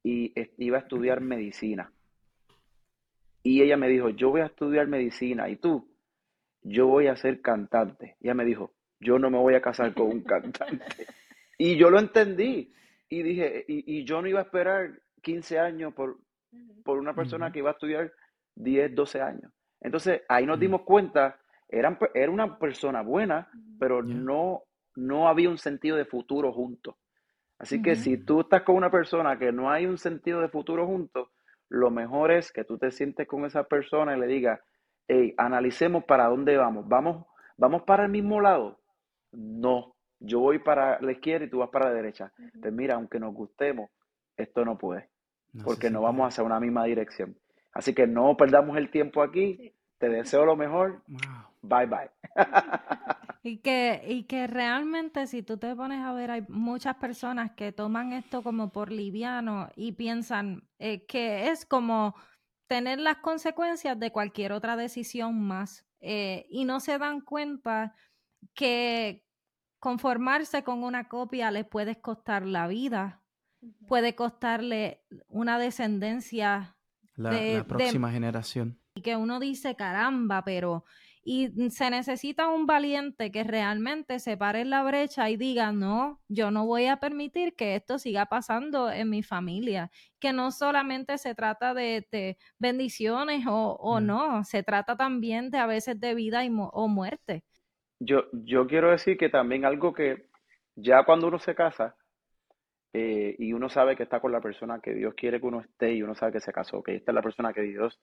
iba 0.03 0.77
a 0.77 0.81
estudiar 0.81 1.21
medicina. 1.21 1.91
Y 3.41 3.63
ella 3.63 3.77
me 3.77 3.87
dijo, 3.87 4.09
yo 4.09 4.29
voy 4.29 4.41
a 4.41 4.47
estudiar 4.47 4.87
medicina. 4.87 5.49
¿Y 5.49 5.55
tú? 5.55 5.89
Yo 6.61 6.87
voy 6.87 7.07
a 7.07 7.15
ser 7.15 7.41
cantante. 7.41 8.17
Y 8.19 8.27
ella 8.27 8.35
me 8.35 8.45
dijo, 8.45 8.73
yo 8.99 9.17
no 9.17 9.31
me 9.31 9.37
voy 9.39 9.55
a 9.55 9.61
casar 9.61 9.93
con 9.95 10.07
un 10.07 10.21
cantante. 10.21 11.07
y 11.57 11.75
yo 11.75 11.89
lo 11.89 11.97
entendí. 11.97 12.71
Y 13.07 13.23
dije, 13.23 13.65
y, 13.67 13.99
y 13.99 14.03
yo 14.03 14.21
no 14.21 14.27
iba 14.27 14.41
a 14.41 14.43
esperar 14.43 15.01
15 15.23 15.57
años 15.57 15.93
por, 15.93 16.19
por 16.83 16.97
una 16.97 17.13
persona 17.13 17.51
que 17.51 17.59
iba 17.59 17.69
a 17.69 17.73
estudiar 17.73 18.11
10, 18.55 18.95
12 18.95 19.21
años. 19.21 19.51
Entonces 19.81 20.21
ahí 20.27 20.45
nos 20.45 20.59
dimos 20.59 20.81
cuenta, 20.81 21.39
eran, 21.67 21.97
era 22.13 22.31
una 22.31 22.57
persona 22.57 23.01
buena, 23.01 23.49
pero 23.79 24.03
no, 24.03 24.63
no 24.95 25.27
había 25.27 25.49
un 25.49 25.57
sentido 25.57 25.97
de 25.97 26.05
futuro 26.05 26.51
juntos. 26.51 26.95
Así 27.57 27.81
que 27.81 27.95
si 27.95 28.17
tú 28.17 28.41
estás 28.41 28.63
con 28.63 28.75
una 28.75 28.89
persona 28.89 29.37
que 29.37 29.51
no 29.51 29.69
hay 29.69 29.85
un 29.85 29.97
sentido 29.97 30.39
de 30.39 30.49
futuro 30.49 30.85
juntos, 30.85 31.29
lo 31.67 31.91
mejor 31.91 32.31
es 32.31 32.51
que 32.51 32.63
tú 32.63 32.77
te 32.77 32.89
sientes 32.91 33.27
con 33.27 33.45
esa 33.45 33.65
persona 33.65 34.15
y 34.15 34.19
le 34.19 34.27
digas, 34.27 34.59
hey, 35.07 35.33
analicemos 35.37 36.05
para 36.05 36.27
dónde 36.27 36.57
vamos. 36.57 36.87
¿Vamos, 36.87 37.27
vamos 37.57 37.83
para 37.83 38.05
el 38.05 38.11
mismo 38.11 38.39
lado? 38.39 38.79
No, 39.31 39.95
yo 40.19 40.39
voy 40.39 40.59
para 40.59 40.99
la 41.01 41.11
izquierda 41.11 41.45
y 41.45 41.49
tú 41.49 41.59
vas 41.59 41.69
para 41.69 41.89
la 41.89 41.93
derecha. 41.93 42.31
Pues 42.61 42.73
mira, 42.73 42.95
aunque 42.95 43.19
nos 43.19 43.33
gustemos, 43.33 43.89
esto 44.37 44.63
no 44.63 44.77
puede 44.77 45.09
porque 45.63 45.89
no 45.89 46.01
vamos 46.01 46.27
hacia 46.27 46.43
una 46.43 46.59
misma 46.59 46.85
dirección. 46.85 47.37
Así 47.71 47.93
que 47.93 48.07
no 48.07 48.35
perdamos 48.37 48.77
el 48.77 48.89
tiempo 48.89 49.21
aquí. 49.21 49.73
Te 49.97 50.09
deseo 50.09 50.45
lo 50.45 50.55
mejor. 50.55 51.03
Bye 51.61 51.85
bye. 51.87 52.11
y, 53.43 53.57
que, 53.57 54.01
y 54.07 54.23
que 54.23 54.47
realmente 54.47 55.27
si 55.27 55.43
tú 55.43 55.57
te 55.57 55.75
pones 55.75 56.03
a 56.03 56.13
ver, 56.13 56.31
hay 56.31 56.45
muchas 56.47 56.95
personas 56.95 57.51
que 57.51 57.71
toman 57.71 58.13
esto 58.13 58.41
como 58.41 58.71
por 58.71 58.91
liviano 58.91 59.69
y 59.75 59.91
piensan 59.91 60.67
eh, 60.79 61.05
que 61.05 61.49
es 61.49 61.65
como 61.65 62.15
tener 62.67 62.99
las 62.99 63.17
consecuencias 63.17 63.99
de 63.99 64.11
cualquier 64.11 64.53
otra 64.53 64.75
decisión 64.77 65.41
más. 65.41 65.85
Eh, 66.01 66.45
y 66.49 66.63
no 66.63 66.79
se 66.79 66.97
dan 66.97 67.19
cuenta 67.19 67.93
que 68.53 69.25
conformarse 69.79 70.63
con 70.63 70.83
una 70.83 71.09
copia 71.09 71.51
les 71.51 71.65
puede 71.65 71.99
costar 71.99 72.45
la 72.45 72.67
vida 72.67 73.21
puede 73.87 74.15
costarle 74.15 75.01
una 75.27 75.59
descendencia. 75.59 76.75
La, 77.15 77.31
la 77.31 77.63
próxima 77.65 78.11
generación. 78.11 78.79
Y 78.95 79.01
que 79.01 79.15
uno 79.15 79.39
dice, 79.39 79.75
caramba, 79.75 80.43
pero... 80.43 80.85
Y 81.21 81.69
se 81.69 81.89
necesita 81.89 82.47
un 82.47 82.65
valiente 82.65 83.29
que 83.29 83.43
realmente 83.43 84.19
se 84.19 84.37
pare 84.37 84.61
en 84.61 84.69
la 84.69 84.83
brecha 84.83 85.29
y 85.29 85.35
diga, 85.35 85.71
no, 85.71 86.21
yo 86.27 86.49
no 86.49 86.65
voy 86.65 86.85
a 86.85 86.97
permitir 86.97 87.55
que 87.55 87.75
esto 87.75 87.99
siga 87.99 88.27
pasando 88.27 88.89
en 88.89 89.09
mi 89.09 89.21
familia. 89.21 89.91
Que 90.19 90.31
no 90.31 90.49
solamente 90.49 91.17
se 91.17 91.35
trata 91.35 91.73
de, 91.73 92.37
bendiciones 92.57 93.45
o, 93.47 93.73
o 93.73 93.99
no, 93.99 94.43
se 94.43 94.63
trata 94.63 94.95
también 94.95 95.51
de 95.51 95.59
a 95.59 95.67
veces 95.67 95.99
de 95.99 96.15
vida 96.15 96.45
y 96.45 96.51
o 96.51 96.87
muerte. 96.87 97.43
Yo, 97.99 98.23
yo 98.31 98.65
quiero 98.65 98.89
decir 98.89 99.17
que 99.17 99.29
también 99.29 99.65
algo 99.65 99.93
que 99.93 100.29
ya 100.75 101.03
cuando 101.03 101.27
uno 101.27 101.37
se 101.37 101.53
casa, 101.53 101.95
eh, 102.91 103.35
y 103.37 103.53
uno 103.53 103.69
sabe 103.69 103.95
que 103.95 104.03
está 104.03 104.19
con 104.19 104.31
la 104.31 104.41
persona 104.41 104.79
que 104.79 104.93
Dios 104.93 105.13
quiere 105.13 105.39
que 105.39 105.45
uno 105.45 105.61
esté 105.61 105.93
y 105.93 106.01
uno 106.01 106.15
sabe 106.15 106.33
que 106.33 106.39
se 106.39 106.51
casó, 106.51 106.81
que 106.81 106.95
esta 106.95 107.11
es 107.11 107.15
la 107.15 107.21
persona 107.21 107.53
que 107.53 107.61
Dios, 107.61 107.99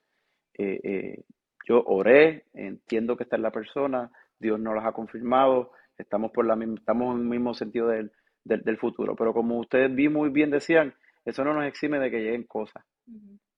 eh, 0.57 0.81
eh, 0.83 1.25
yo 1.69 1.83
oré, 1.87 2.45
entiendo 2.55 3.17
que 3.17 3.25
esta 3.25 3.37
es 3.37 3.43
la 3.43 3.51
persona, 3.51 4.11
Dios 4.39 4.61
nos 4.61 4.77
las 4.77 4.87
ha 4.87 4.93
confirmado, 4.93 5.73
estamos, 5.99 6.31
por 6.31 6.47
la, 6.47 6.57
estamos 6.75 7.17
en 7.17 7.23
el 7.23 7.29
mismo 7.29 7.53
sentido 7.55 7.89
del, 7.89 8.13
del, 8.45 8.79
futuro, 8.79 9.17
pero 9.17 9.35
como 9.35 9.59
ustedes 9.59 9.93
vi 9.93 10.09
muy 10.09 10.31
bien 10.31 10.51
decían, 10.51 10.95
eso 11.25 11.43
no 11.45 11.53
nos 11.53 11.65
exime 11.65 11.99
de 11.99 12.11
que 12.11 12.21
lleguen 12.21 12.45
cosas 12.45 12.85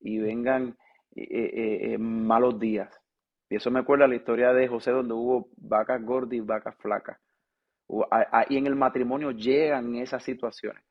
y 0.01 0.19
vengan 0.19 0.77
malos 1.99 2.59
días. 2.59 2.89
Y 3.51 3.57
eso 3.57 3.71
me 3.71 3.81
acuerda 3.81 4.07
la 4.07 4.15
historia 4.15 4.55
de 4.55 4.69
José 4.69 4.93
donde 4.93 5.13
hubo 5.13 5.49
vacas 5.57 6.03
gordas 6.03 6.33
y 6.33 6.41
vacas 6.41 6.75
flacas. 6.77 7.19
Y 8.49 8.57
en 8.57 8.67
el 8.67 8.77
matrimonio 8.77 9.33
llegan 9.33 9.97
esas 9.97 10.23
situaciones. 10.23 10.88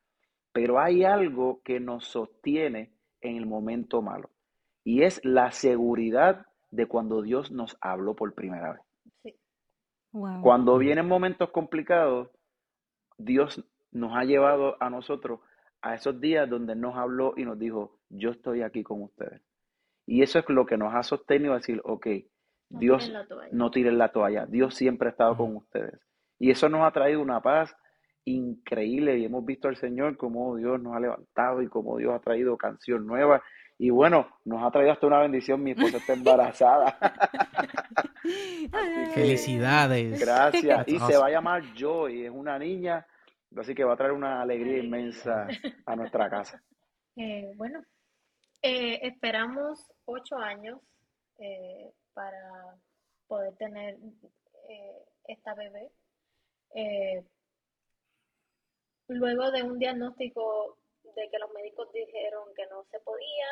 Pero 0.57 0.79
hay 0.79 1.03
algo 1.03 1.61
que 1.63 1.79
nos 1.79 2.07
sostiene 2.07 2.91
en 3.21 3.37
el 3.37 3.45
momento 3.45 4.01
malo 4.01 4.31
y 4.83 5.03
es 5.03 5.23
la 5.23 5.51
seguridad 5.51 6.47
de 6.71 6.87
cuando 6.87 7.21
Dios 7.21 7.51
nos 7.51 7.77
habló 7.79 8.15
por 8.15 8.33
primera 8.33 8.73
vez. 9.23 9.35
Cuando 10.41 10.79
vienen 10.79 11.07
momentos 11.07 11.51
complicados, 11.51 12.31
Dios 13.19 13.63
nos 13.91 14.17
ha 14.17 14.23
llevado 14.23 14.81
a 14.81 14.89
nosotros 14.89 15.41
a 15.83 15.93
esos 15.93 16.19
días 16.19 16.49
donde 16.49 16.75
nos 16.75 16.95
habló 16.95 17.35
y 17.37 17.45
nos 17.45 17.59
dijo, 17.59 17.99
yo 18.09 18.31
estoy 18.31 18.63
aquí 18.63 18.81
con 18.81 19.03
ustedes. 19.03 19.43
Y 20.07 20.23
eso 20.23 20.39
es 20.39 20.49
lo 20.49 20.65
que 20.65 20.77
nos 20.77 20.91
ha 20.95 21.03
sostenido 21.03 21.53
a 21.53 21.57
decir, 21.57 21.81
ok, 21.83 22.07
Dios 22.69 23.13
no 23.51 23.69
tiren 23.69 23.99
la 23.99 24.11
toalla, 24.11 24.47
Dios 24.47 24.73
siempre 24.73 25.09
ha 25.09 25.11
estado 25.11 25.37
con 25.37 25.55
ustedes. 25.55 26.01
Y 26.39 26.49
eso 26.49 26.67
nos 26.67 26.81
ha 26.81 26.89
traído 26.89 27.21
una 27.21 27.43
paz 27.43 27.77
increíble 28.27 29.17
y 29.17 29.25
hemos 29.25 29.45
visto 29.45 29.67
al 29.67 29.77
Señor 29.77 30.17
como 30.17 30.55
Dios 30.57 30.81
nos 30.81 30.95
ha 30.95 30.99
levantado 30.99 31.61
y 31.61 31.67
como 31.67 31.97
Dios 31.97 32.13
ha 32.13 32.19
traído 32.19 32.57
canción 32.57 33.07
nueva. 33.07 33.41
Y 33.79 33.89
bueno, 33.89 34.27
nos 34.43 34.63
ha 34.63 34.71
traído 34.71 34.91
hasta 34.91 35.07
una 35.07 35.19
bendición, 35.19 35.63
mi 35.63 35.71
esposa 35.71 35.97
está 35.97 36.13
embarazada. 36.13 36.97
Felicidades. 39.13 40.19
Gracias. 40.19 40.87
y 40.87 40.99
se 40.99 41.17
va 41.17 41.27
a 41.27 41.31
llamar 41.31 41.63
Joy, 41.75 42.25
es 42.25 42.31
una 42.31 42.57
niña, 42.57 43.05
así 43.55 43.75
que 43.75 43.83
va 43.83 43.93
a 43.93 43.97
traer 43.97 44.13
una 44.13 44.41
alegría 44.41 44.83
inmensa 44.83 45.47
a 45.85 45.95
nuestra 45.95 46.29
casa. 46.29 46.61
Eh, 47.19 47.51
bueno, 47.55 47.81
eh, 48.61 48.99
esperamos 49.01 49.91
ocho 50.05 50.37
años 50.37 50.79
eh, 51.39 51.91
para 52.13 52.77
poder 53.25 53.55
tener 53.55 53.97
esta 55.27 55.55
bebé 55.55 55.89
luego 59.07 59.51
de 59.51 59.63
un 59.63 59.79
diagnóstico 59.79 60.77
de 61.03 61.29
que 61.29 61.39
los 61.39 61.51
médicos 61.53 61.91
dijeron 61.93 62.43
que 62.55 62.65
no 62.67 62.83
se 62.91 62.99
podía, 62.99 63.47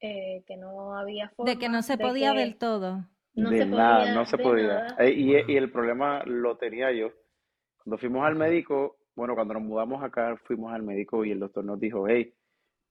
eh, 0.00 0.44
que 0.46 0.56
no 0.56 0.96
había 0.96 1.30
forma. 1.30 1.52
De 1.52 1.58
que 1.58 1.68
no 1.68 1.82
se 1.82 1.96
podía 1.96 2.32
del 2.32 2.56
todo. 2.56 3.06
No 3.34 3.50
de 3.50 3.58
se 3.58 3.66
nada, 3.66 4.00
podía, 4.00 4.14
no 4.14 4.24
se 4.26 4.38
podía. 4.38 4.66
nada. 4.66 4.96
Eh, 5.00 5.12
y, 5.12 5.56
el 5.56 5.70
problema 5.70 6.22
lo 6.24 6.56
tenía 6.56 6.92
yo. 6.92 7.10
Cuando 7.82 7.98
fuimos 7.98 8.24
al 8.26 8.36
médico, 8.36 8.96
bueno, 9.16 9.34
cuando 9.34 9.54
nos 9.54 9.62
mudamos 9.62 10.02
acá, 10.02 10.36
fuimos 10.44 10.72
al 10.72 10.82
médico 10.82 11.24
y 11.24 11.32
el 11.32 11.40
doctor 11.40 11.64
nos 11.64 11.80
dijo, 11.80 12.06
hey, 12.08 12.32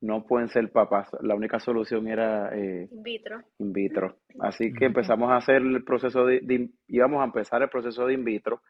no 0.00 0.26
pueden 0.26 0.48
ser 0.48 0.70
papás. 0.70 1.08
La 1.22 1.34
única 1.34 1.58
solución 1.58 2.08
era 2.08 2.54
eh, 2.54 2.88
In 2.90 3.02
vitro. 3.02 3.42
in 3.58 3.72
vitro. 3.72 4.16
Así 4.40 4.72
que. 4.72 4.86
Ok. 4.86 4.90
empezamos 4.90 5.30
a 5.30 5.36
hacer 5.36 5.56
el 5.56 5.82
proceso 5.84 6.26
de, 6.26 6.70
íbamos 6.88 7.22
a 7.22 7.24
empezar 7.24 7.62
el 7.62 7.70
proceso 7.70 8.06
de 8.06 8.14
in 8.14 8.24
vitro, 8.24 8.60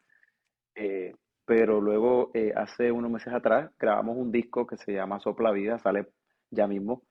eh, 0.77 1.13
pero 1.47 1.81
luego 1.81 2.31
eh, 2.35 2.53
hace 2.57 2.93
unos 2.93 3.11
meses 3.11 3.33
atrás 3.35 3.71
grabamos 3.79 4.17
un 4.17 4.33
disco 4.33 4.67
que 4.67 4.77
se 4.77 4.93
llama 4.93 5.21
Sopla 5.21 5.53
Vida, 5.53 5.79
sale 5.79 6.09
ya 6.51 6.67
mismo, 6.67 7.03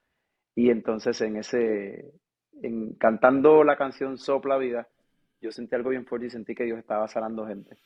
y 0.54 0.70
entonces 0.70 1.20
en 1.22 1.36
ese, 1.36 2.12
en, 2.62 2.94
cantando 2.94 3.64
la 3.64 3.76
canción 3.76 4.18
Sopla 4.18 4.58
Vida, 4.58 4.88
yo 5.40 5.52
sentí 5.52 5.74
algo 5.76 5.90
bien 5.90 6.06
fuerte 6.06 6.28
y 6.28 6.30
sentí 6.30 6.54
que 6.54 6.64
Dios 6.64 6.78
estaba 6.78 7.08
sanando 7.08 7.46
gente. 7.46 7.76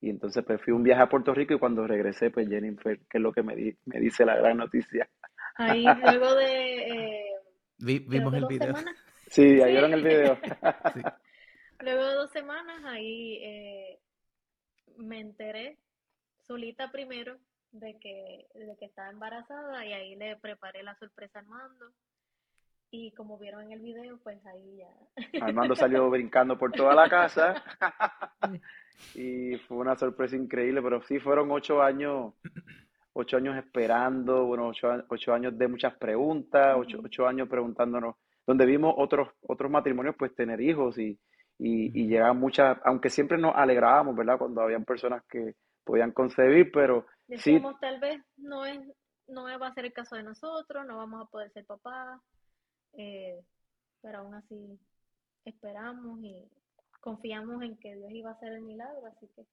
Y 0.00 0.10
entonces 0.10 0.44
pues 0.44 0.60
fui 0.62 0.72
un 0.72 0.82
viaje 0.82 1.02
a 1.02 1.08
Puerto 1.08 1.34
Rico 1.34 1.54
y 1.54 1.58
cuando 1.58 1.86
regresé, 1.86 2.30
pues 2.30 2.48
Jennifer, 2.48 2.98
que 3.08 3.18
es 3.18 3.22
lo 3.22 3.32
que 3.32 3.42
me, 3.42 3.54
di- 3.56 3.76
me 3.86 4.00
dice 4.00 4.24
la 4.24 4.36
gran 4.36 4.56
noticia. 4.58 5.08
Ahí 5.56 5.94
luego 5.94 6.34
de, 6.34 6.78
eh, 6.88 7.34
Vi- 7.78 7.98
vimos 8.08 8.34
el 8.34 8.46
video. 8.46 8.74
semanas, 8.74 8.96
Sí, 9.26 9.42
ahí 9.60 9.72
vieron 9.72 9.94
el 9.94 10.02
sí, 10.02 10.06
video. 10.06 10.38
Sí. 10.94 11.02
luego 11.80 12.04
de 12.04 12.14
dos 12.14 12.30
semanas 12.32 12.84
ahí 12.84 13.38
eh, 13.42 13.98
me 14.98 15.20
enteré 15.20 15.78
solita 16.46 16.90
primero 16.90 17.38
de 17.72 17.98
que, 17.98 18.46
de 18.54 18.76
que 18.76 18.86
estaba 18.86 19.10
embarazada 19.10 19.84
y 19.86 19.92
ahí 19.92 20.16
le 20.16 20.36
preparé 20.36 20.82
la 20.82 20.96
sorpresa 20.96 21.38
a 21.38 21.42
Armando. 21.42 21.92
Y 22.92 23.12
como 23.12 23.38
vieron 23.38 23.62
en 23.62 23.72
el 23.72 23.80
video, 23.80 24.18
pues 24.18 24.44
ahí 24.46 24.78
ya. 24.78 25.46
Armando 25.46 25.76
salió 25.76 26.10
brincando 26.10 26.58
por 26.58 26.72
toda 26.72 26.94
la 26.94 27.08
casa. 27.08 27.62
Y 29.14 29.56
fue 29.66 29.78
una 29.78 29.96
sorpresa 29.96 30.36
increíble, 30.36 30.82
pero 30.82 31.00
sí 31.02 31.18
fueron 31.18 31.50
ocho 31.50 31.82
años, 31.82 32.34
ocho 33.14 33.36
años 33.38 33.56
esperando, 33.56 34.44
bueno, 34.44 34.68
ocho, 34.68 34.88
ocho 35.08 35.32
años 35.32 35.56
de 35.56 35.68
muchas 35.68 35.94
preguntas, 35.94 36.76
ocho, 36.76 37.00
ocho 37.02 37.26
años 37.26 37.48
preguntándonos, 37.48 38.16
donde 38.46 38.66
vimos 38.66 38.94
otros, 38.96 39.28
otros 39.40 39.70
matrimonios 39.70 40.16
pues 40.18 40.34
tener 40.34 40.60
hijos 40.60 40.98
y, 40.98 41.18
y, 41.60 42.02
y 42.02 42.08
llegaban 42.08 42.38
muchas, 42.40 42.78
aunque 42.84 43.10
siempre 43.10 43.38
nos 43.38 43.54
alegrábamos, 43.54 44.16
¿verdad? 44.16 44.38
Cuando 44.38 44.62
habían 44.62 44.84
personas 44.84 45.22
que 45.28 45.54
podían 45.84 46.12
concebir, 46.12 46.70
pero 46.72 47.06
sí, 47.34 47.34
Decíamos, 47.34 47.78
tal 47.80 48.00
vez 48.00 48.20
no 48.38 48.64
es, 48.64 48.80
no 49.28 49.44
va 49.58 49.68
a 49.68 49.74
ser 49.74 49.84
el 49.86 49.92
caso 49.92 50.16
de 50.16 50.22
nosotros, 50.22 50.86
no 50.86 50.96
vamos 50.96 51.22
a 51.26 51.30
poder 51.30 51.50
ser 51.52 51.66
papás, 51.66 52.20
eh, 52.94 53.40
pero 54.02 54.18
aún 54.18 54.34
así 54.34 54.78
esperamos 55.44 56.20
y 56.22 56.48
confiamos 57.00 57.62
en 57.62 57.76
que 57.78 57.94
Dios 57.96 58.10
iba 58.12 58.30
a 58.30 58.34
hacer 58.34 58.52
el 58.54 58.62
milagro, 58.62 59.06
así 59.06 59.28
que 59.36 59.44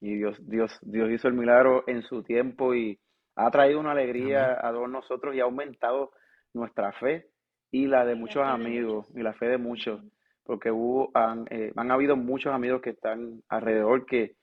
Y 0.00 0.16
Dios, 0.16 0.38
Dios, 0.46 0.78
Dios 0.82 1.10
hizo 1.10 1.28
el 1.28 1.34
milagro 1.34 1.84
en 1.86 2.02
su 2.02 2.22
tiempo 2.22 2.74
y 2.74 2.98
ha 3.36 3.50
traído 3.50 3.80
una 3.80 3.92
Amén. 3.92 4.02
alegría 4.02 4.54
a 4.66 4.72
todos 4.72 4.90
nosotros 4.90 5.34
y 5.34 5.40
ha 5.40 5.44
aumentado 5.44 6.12
nuestra 6.54 6.92
fe 6.92 7.30
y 7.70 7.86
la 7.86 8.04
de 8.04 8.14
y 8.14 8.16
muchos 8.16 8.44
de 8.44 8.48
amigos 8.48 9.08
muchos. 9.08 9.16
y 9.16 9.22
la 9.22 9.34
fe 9.34 9.46
de 9.46 9.58
muchos. 9.58 10.02
Porque 10.50 10.72
hubo, 10.72 11.12
han, 11.14 11.46
eh, 11.48 11.72
han 11.76 11.92
habido 11.92 12.16
muchos 12.16 12.52
amigos 12.52 12.82
que 12.82 12.90
están 12.90 13.40
alrededor 13.48 14.04
que 14.04 14.34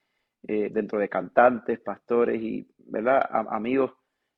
eh, 0.48 0.70
dentro 0.72 1.00
de 1.00 1.10
cantantes, 1.10 1.82
pastores 1.82 2.42
y, 2.42 2.66
¿verdad? 2.78 3.28
Amigos 3.50 3.92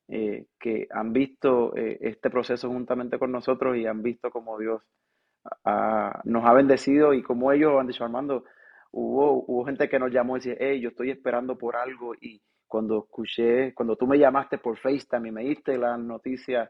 eh, 0.08 0.46
que 0.58 0.88
han 0.90 1.12
visto 1.12 1.72
este 1.76 2.28
proceso 2.28 2.68
juntamente 2.68 3.20
con 3.20 3.30
nosotros 3.30 3.76
y 3.76 3.86
han 3.86 4.02
visto 4.02 4.32
cómo 4.32 4.58
Dios 4.58 4.82
nos 6.24 6.44
ha 6.44 6.52
bendecido 6.54 7.14
y 7.14 7.22
como 7.22 7.52
ellos 7.52 7.78
han 7.78 7.86
dicho, 7.86 8.02
Armando, 8.02 8.42
hubo, 8.90 9.44
hubo 9.46 9.64
gente 9.64 9.88
que 9.88 10.00
nos 10.00 10.10
llamó 10.10 10.38
y 10.38 10.40
decía, 10.40 10.56
hey, 10.58 10.80
yo 10.80 10.88
estoy 10.88 11.12
esperando 11.12 11.56
por 11.56 11.76
algo 11.76 12.16
y 12.20 12.42
cuando 12.66 13.04
escuché, 13.04 13.74
cuando 13.74 13.94
tú 13.94 14.08
me 14.08 14.18
llamaste 14.18 14.58
por 14.58 14.76
FaceTime 14.76 15.28
y 15.28 15.32
me 15.32 15.44
diste 15.44 15.78
la 15.78 15.96
noticia, 15.96 16.68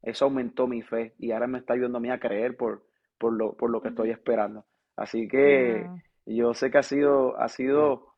eso 0.00 0.24
aumentó 0.24 0.66
mi 0.66 0.80
fe 0.80 1.12
y 1.18 1.32
ahora 1.32 1.46
me 1.46 1.58
está 1.58 1.74
ayudando 1.74 1.98
a 1.98 2.00
mí 2.00 2.10
a 2.10 2.18
creer 2.18 2.56
por, 2.56 2.87
por 3.18 3.32
lo, 3.32 3.54
por 3.56 3.70
lo 3.70 3.80
que 3.82 3.88
estoy 3.88 4.10
esperando. 4.10 4.64
Así 4.96 5.28
que 5.28 5.86
yo 6.26 6.54
sé 6.54 6.70
que 6.70 6.78
ha 6.78 6.82
sido, 6.82 7.38
ha 7.40 7.48
sido, 7.48 8.14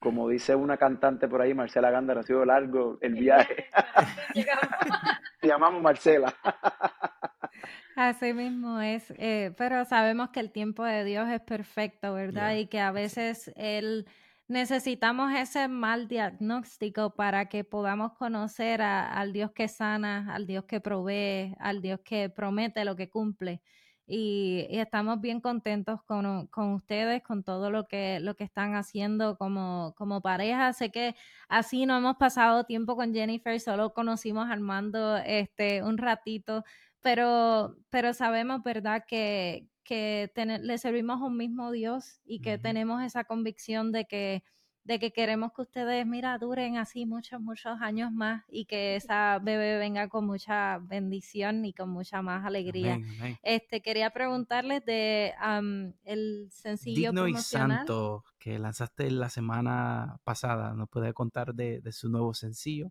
como 0.00 0.28
dice 0.28 0.54
una 0.54 0.76
cantante 0.76 1.28
por 1.28 1.40
ahí, 1.40 1.54
Marcela 1.54 1.90
Gándara, 1.90 2.20
ha 2.20 2.24
sido 2.24 2.44
largo 2.44 2.98
el 3.00 3.14
viaje. 3.14 3.66
Te 5.40 5.48
llamamos 5.48 5.82
Marcela. 5.82 6.34
Así 7.96 8.32
mismo 8.32 8.80
es, 8.80 9.12
eh, 9.16 9.52
pero 9.56 9.84
sabemos 9.84 10.30
que 10.30 10.38
el 10.40 10.52
tiempo 10.52 10.84
de 10.84 11.02
Dios 11.04 11.28
es 11.30 11.40
perfecto, 11.40 12.14
¿verdad? 12.14 12.50
Yeah. 12.52 12.60
Y 12.60 12.66
que 12.68 12.80
a 12.80 12.92
veces 12.92 13.52
él 13.56 14.06
necesitamos 14.46 15.32
ese 15.34 15.66
mal 15.66 16.06
diagnóstico 16.06 17.10
para 17.16 17.46
que 17.48 17.64
podamos 17.64 18.12
conocer 18.12 18.82
a- 18.82 19.12
al 19.12 19.32
Dios 19.32 19.50
que 19.50 19.66
sana, 19.66 20.32
al 20.32 20.46
Dios 20.46 20.64
que 20.64 20.80
provee, 20.80 21.54
al 21.58 21.82
Dios 21.82 22.00
que 22.04 22.28
promete 22.30 22.84
lo 22.84 22.94
que 22.94 23.08
cumple. 23.10 23.62
Y, 24.08 24.66
y 24.70 24.78
estamos 24.78 25.20
bien 25.20 25.40
contentos 25.40 26.02
con, 26.04 26.46
con 26.48 26.72
ustedes, 26.74 27.22
con 27.22 27.42
todo 27.44 27.70
lo 27.70 27.86
que, 27.86 28.20
lo 28.20 28.34
que 28.36 28.44
están 28.44 28.74
haciendo 28.74 29.36
como, 29.36 29.94
como 29.96 30.22
pareja. 30.22 30.72
Sé 30.72 30.90
que 30.90 31.14
así 31.48 31.84
no 31.86 31.96
hemos 31.98 32.16
pasado 32.16 32.64
tiempo 32.64 32.96
con 32.96 33.12
Jennifer, 33.14 33.60
solo 33.60 33.92
conocimos 33.92 34.48
a 34.48 34.52
Armando 34.52 35.16
este, 35.18 35.82
un 35.82 35.98
ratito 35.98 36.64
pero, 37.00 37.76
pero 37.90 38.12
sabemos, 38.14 38.62
¿verdad?, 38.62 39.04
que, 39.06 39.68
que 39.84 40.30
tene- 40.34 40.58
le 40.60 40.78
servimos 40.78 41.20
a 41.22 41.24
un 41.26 41.36
mismo 41.36 41.70
Dios 41.70 42.20
y 42.24 42.40
que 42.40 42.58
tenemos 42.58 43.02
esa 43.02 43.24
convicción 43.24 43.92
de 43.92 44.06
que, 44.06 44.42
de 44.88 44.98
que 44.98 45.10
queremos 45.10 45.52
que 45.52 45.60
ustedes, 45.60 46.06
mira, 46.06 46.38
duren 46.38 46.78
así 46.78 47.04
muchos, 47.04 47.42
muchos 47.42 47.78
años 47.82 48.10
más 48.10 48.42
y 48.48 48.64
que 48.64 48.96
esa 48.96 49.38
bebé 49.38 49.76
venga 49.76 50.08
con 50.08 50.24
mucha 50.24 50.78
bendición 50.78 51.66
y 51.66 51.74
con 51.74 51.90
mucha 51.90 52.22
más 52.22 52.46
alegría. 52.46 52.94
Amén, 52.94 53.06
amén. 53.20 53.36
Este, 53.42 53.82
quería 53.82 54.08
preguntarles 54.08 54.82
de 54.86 55.34
am, 55.40 55.92
el 56.04 56.48
sencillo 56.50 57.10
Digno 57.10 57.28
y. 57.28 57.34
Santo 57.34 58.24
que 58.38 58.58
lanzaste 58.58 59.10
la 59.10 59.28
semana 59.28 60.20
pasada. 60.24 60.72
¿Nos 60.72 60.88
puede 60.88 61.12
contar 61.12 61.52
de, 61.54 61.82
de 61.82 61.92
su 61.92 62.08
nuevo 62.08 62.32
sencillo? 62.32 62.90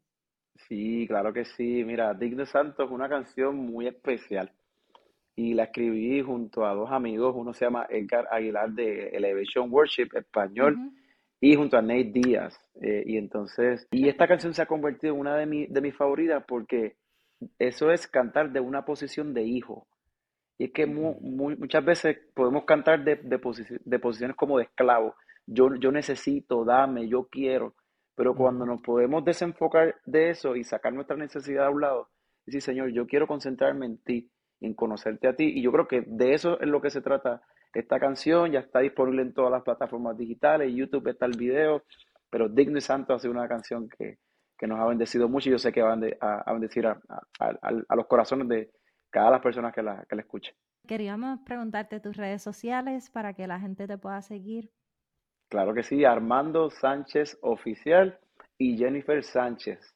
Sí, 0.67 1.05
claro 1.07 1.33
que 1.33 1.45
sí. 1.45 1.83
Mira, 1.83 2.13
Digno 2.13 2.43
y 2.43 2.45
Santo 2.45 2.83
es 2.83 2.91
una 2.91 3.09
canción 3.09 3.55
muy 3.55 3.87
especial 3.87 4.53
y 5.35 5.55
la 5.55 5.63
escribí 5.63 6.21
junto 6.21 6.63
a 6.63 6.75
dos 6.75 6.91
amigos. 6.91 7.33
Uno 7.35 7.55
se 7.55 7.65
llama 7.65 7.87
Edgar 7.89 8.27
Aguilar 8.29 8.69
de 8.69 9.09
Elevation 9.09 9.71
Worship 9.71 10.09
Español 10.13 10.73
Ujú. 10.73 11.06
Y 11.39 11.55
junto 11.55 11.77
a 11.77 11.81
Nate 11.81 12.11
Díaz. 12.13 12.59
Eh, 12.81 13.03
y 13.05 13.17
entonces, 13.17 13.87
y 13.91 14.07
esta 14.09 14.27
canción 14.27 14.53
se 14.53 14.61
ha 14.61 14.65
convertido 14.65 15.13
en 15.13 15.19
una 15.19 15.35
de, 15.37 15.45
mi- 15.45 15.67
de 15.67 15.81
mis 15.81 15.95
favoritas 15.95 16.43
porque 16.47 16.95
eso 17.59 17.91
es 17.91 18.07
cantar 18.07 18.51
de 18.51 18.59
una 18.59 18.85
posición 18.85 19.33
de 19.33 19.43
hijo. 19.43 19.87
Y 20.57 20.65
es 20.65 20.71
que 20.71 20.85
muy- 20.87 21.55
muchas 21.57 21.85
veces 21.85 22.17
podemos 22.33 22.65
cantar 22.65 23.03
de, 23.03 23.15
de, 23.17 23.39
posi- 23.39 23.79
de 23.83 23.99
posiciones 23.99 24.35
como 24.35 24.57
de 24.57 24.65
esclavo. 24.65 25.15
Yo, 25.45 25.75
yo 25.75 25.91
necesito, 25.91 26.65
dame, 26.65 27.07
yo 27.07 27.27
quiero. 27.29 27.75
Pero 28.15 28.35
cuando 28.35 28.65
nos 28.65 28.81
podemos 28.81 29.23
desenfocar 29.23 29.95
de 30.05 30.31
eso 30.31 30.55
y 30.55 30.63
sacar 30.63 30.93
nuestra 30.93 31.15
necesidad 31.17 31.67
a 31.67 31.69
un 31.69 31.81
lado, 31.81 32.09
decir, 32.45 32.61
Señor, 32.61 32.89
yo 32.91 33.05
quiero 33.05 33.27
concentrarme 33.27 33.85
en 33.85 33.97
ti, 33.99 34.31
en 34.61 34.73
conocerte 34.73 35.27
a 35.27 35.35
ti. 35.35 35.45
Y 35.55 35.61
yo 35.61 35.71
creo 35.71 35.87
que 35.87 36.01
de 36.07 36.33
eso 36.33 36.59
es 36.59 36.67
lo 36.67 36.81
que 36.81 36.89
se 36.89 37.01
trata 37.01 37.43
esta 37.73 37.99
canción. 37.99 38.51
Ya 38.51 38.59
está 38.59 38.79
disponible 38.79 39.21
en 39.21 39.33
todas 39.33 39.51
las 39.51 39.63
plataformas 39.63 40.17
digitales, 40.17 40.73
YouTube 40.73 41.07
está 41.09 41.25
el 41.25 41.37
video. 41.37 41.83
Pero 42.29 42.49
Digno 42.49 42.77
y 42.77 42.81
Santo 42.81 43.13
ha 43.13 43.19
sido 43.19 43.31
una 43.33 43.47
canción 43.47 43.87
que, 43.87 44.17
que 44.57 44.67
nos 44.67 44.79
ha 44.79 44.85
bendecido 44.85 45.29
mucho 45.29 45.47
y 45.49 45.53
yo 45.53 45.59
sé 45.59 45.71
que 45.71 45.81
va 45.81 45.93
a, 45.93 45.95
bende- 45.95 46.17
a- 46.19 46.41
a 46.41 46.51
bendecir 46.53 46.85
a, 46.87 46.99
a- 47.09 47.21
a- 47.39 47.81
a 47.87 47.95
los 47.95 48.07
corazones 48.07 48.47
de 48.49 48.69
cada 49.09 49.31
las 49.31 49.41
personas 49.41 49.73
que 49.73 49.81
la, 49.81 50.05
que 50.09 50.15
la 50.15 50.21
escuchen. 50.23 50.53
Queríamos 50.85 51.39
preguntarte 51.45 51.99
tus 51.99 52.15
redes 52.17 52.41
sociales 52.41 53.09
para 53.09 53.33
que 53.33 53.47
la 53.47 53.59
gente 53.59 53.87
te 53.87 53.97
pueda 53.97 54.21
seguir. 54.21 54.69
Claro 55.49 55.73
que 55.73 55.83
sí, 55.83 56.03
Armando 56.03 56.69
Sánchez 56.69 57.37
Oficial 57.41 58.19
y 58.57 58.77
Jennifer 58.77 59.23
Sánchez. 59.23 59.93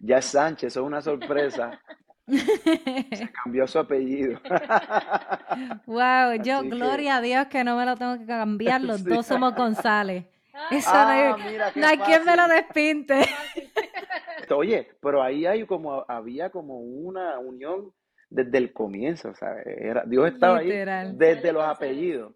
Ya 0.00 0.18
es 0.18 0.26
Sánchez, 0.26 0.68
eso 0.72 0.80
es 0.82 0.86
una 0.86 1.00
sorpresa. 1.02 1.80
Se 2.26 3.28
cambió 3.32 3.66
su 3.66 3.78
apellido. 3.78 4.40
Wow, 5.86 6.34
yo, 6.42 6.58
Así 6.58 6.70
que, 6.76 6.76
gloria 6.76 7.16
a 7.16 7.20
Dios 7.20 7.46
que 7.48 7.64
no 7.64 7.76
me 7.76 7.84
lo 7.86 7.96
tengo 7.96 8.18
que 8.18 8.26
cambiar, 8.26 8.80
los 8.82 9.02
sí. 9.04 9.08
dos 9.08 9.26
somos 9.26 9.54
González. 9.54 10.26
Ah, 10.54 10.68
Eso 10.70 11.04
no 11.06 11.10
Ah, 11.10 11.34
hay, 11.34 11.34
mira, 11.34 11.72
qué 11.72 11.80
no 11.80 11.86
hay 11.86 11.98
quien 11.98 12.24
me 12.24 12.36
lo 12.36 12.48
despinte. 12.48 13.24
fácil. 13.26 13.72
Oye, 14.54 14.88
pero 15.00 15.22
ahí 15.22 15.46
hay 15.46 15.66
como, 15.66 16.04
había 16.08 16.50
como 16.50 16.78
una 16.80 17.38
unión 17.38 17.92
desde 18.28 18.58
el 18.58 18.72
comienzo, 18.72 19.34
¿sabes? 19.34 19.66
Era, 19.66 20.04
Dios 20.06 20.28
estaba 20.32 20.58
ahí 20.58 20.78
desde 21.14 21.52
los 21.52 21.64
apellidos. 21.64 22.34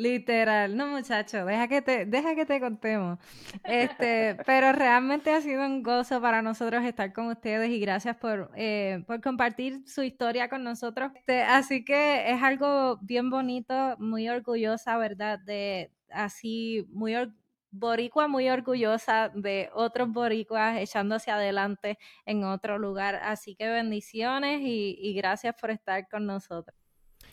Literal, 0.00 0.74
no 0.78 0.86
muchacho, 0.86 1.44
deja 1.44 1.68
que 1.68 1.82
te, 1.82 2.06
deja 2.06 2.34
que 2.34 2.46
te 2.46 2.58
contemos. 2.58 3.18
Este, 3.64 4.34
pero 4.46 4.72
realmente 4.72 5.30
ha 5.30 5.42
sido 5.42 5.62
un 5.66 5.82
gozo 5.82 6.22
para 6.22 6.40
nosotros 6.40 6.82
estar 6.84 7.12
con 7.12 7.26
ustedes 7.26 7.68
y 7.68 7.78
gracias 7.80 8.16
por, 8.16 8.50
eh, 8.56 9.04
por 9.06 9.20
compartir 9.20 9.86
su 9.86 10.02
historia 10.02 10.48
con 10.48 10.64
nosotros. 10.64 11.12
Este, 11.16 11.42
así 11.42 11.84
que 11.84 12.30
es 12.30 12.42
algo 12.42 12.96
bien 13.02 13.28
bonito, 13.28 13.96
muy 13.98 14.26
orgullosa, 14.30 14.96
¿verdad? 14.96 15.38
De 15.38 15.92
así, 16.10 16.86
muy 16.88 17.14
boricua 17.70 18.26
muy 18.26 18.48
orgullosa 18.48 19.28
de 19.34 19.68
otros 19.74 20.10
boricuas 20.10 20.78
echando 20.78 21.16
hacia 21.16 21.34
adelante 21.34 21.98
en 22.24 22.44
otro 22.44 22.78
lugar. 22.78 23.16
Así 23.16 23.54
que 23.54 23.68
bendiciones 23.68 24.62
y, 24.62 24.96
y 24.98 25.12
gracias 25.12 25.54
por 25.60 25.70
estar 25.70 26.08
con 26.08 26.24
nosotros. 26.24 26.79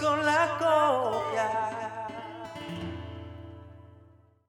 con 0.00 0.24
la 0.24 0.56
copia. 0.58 1.79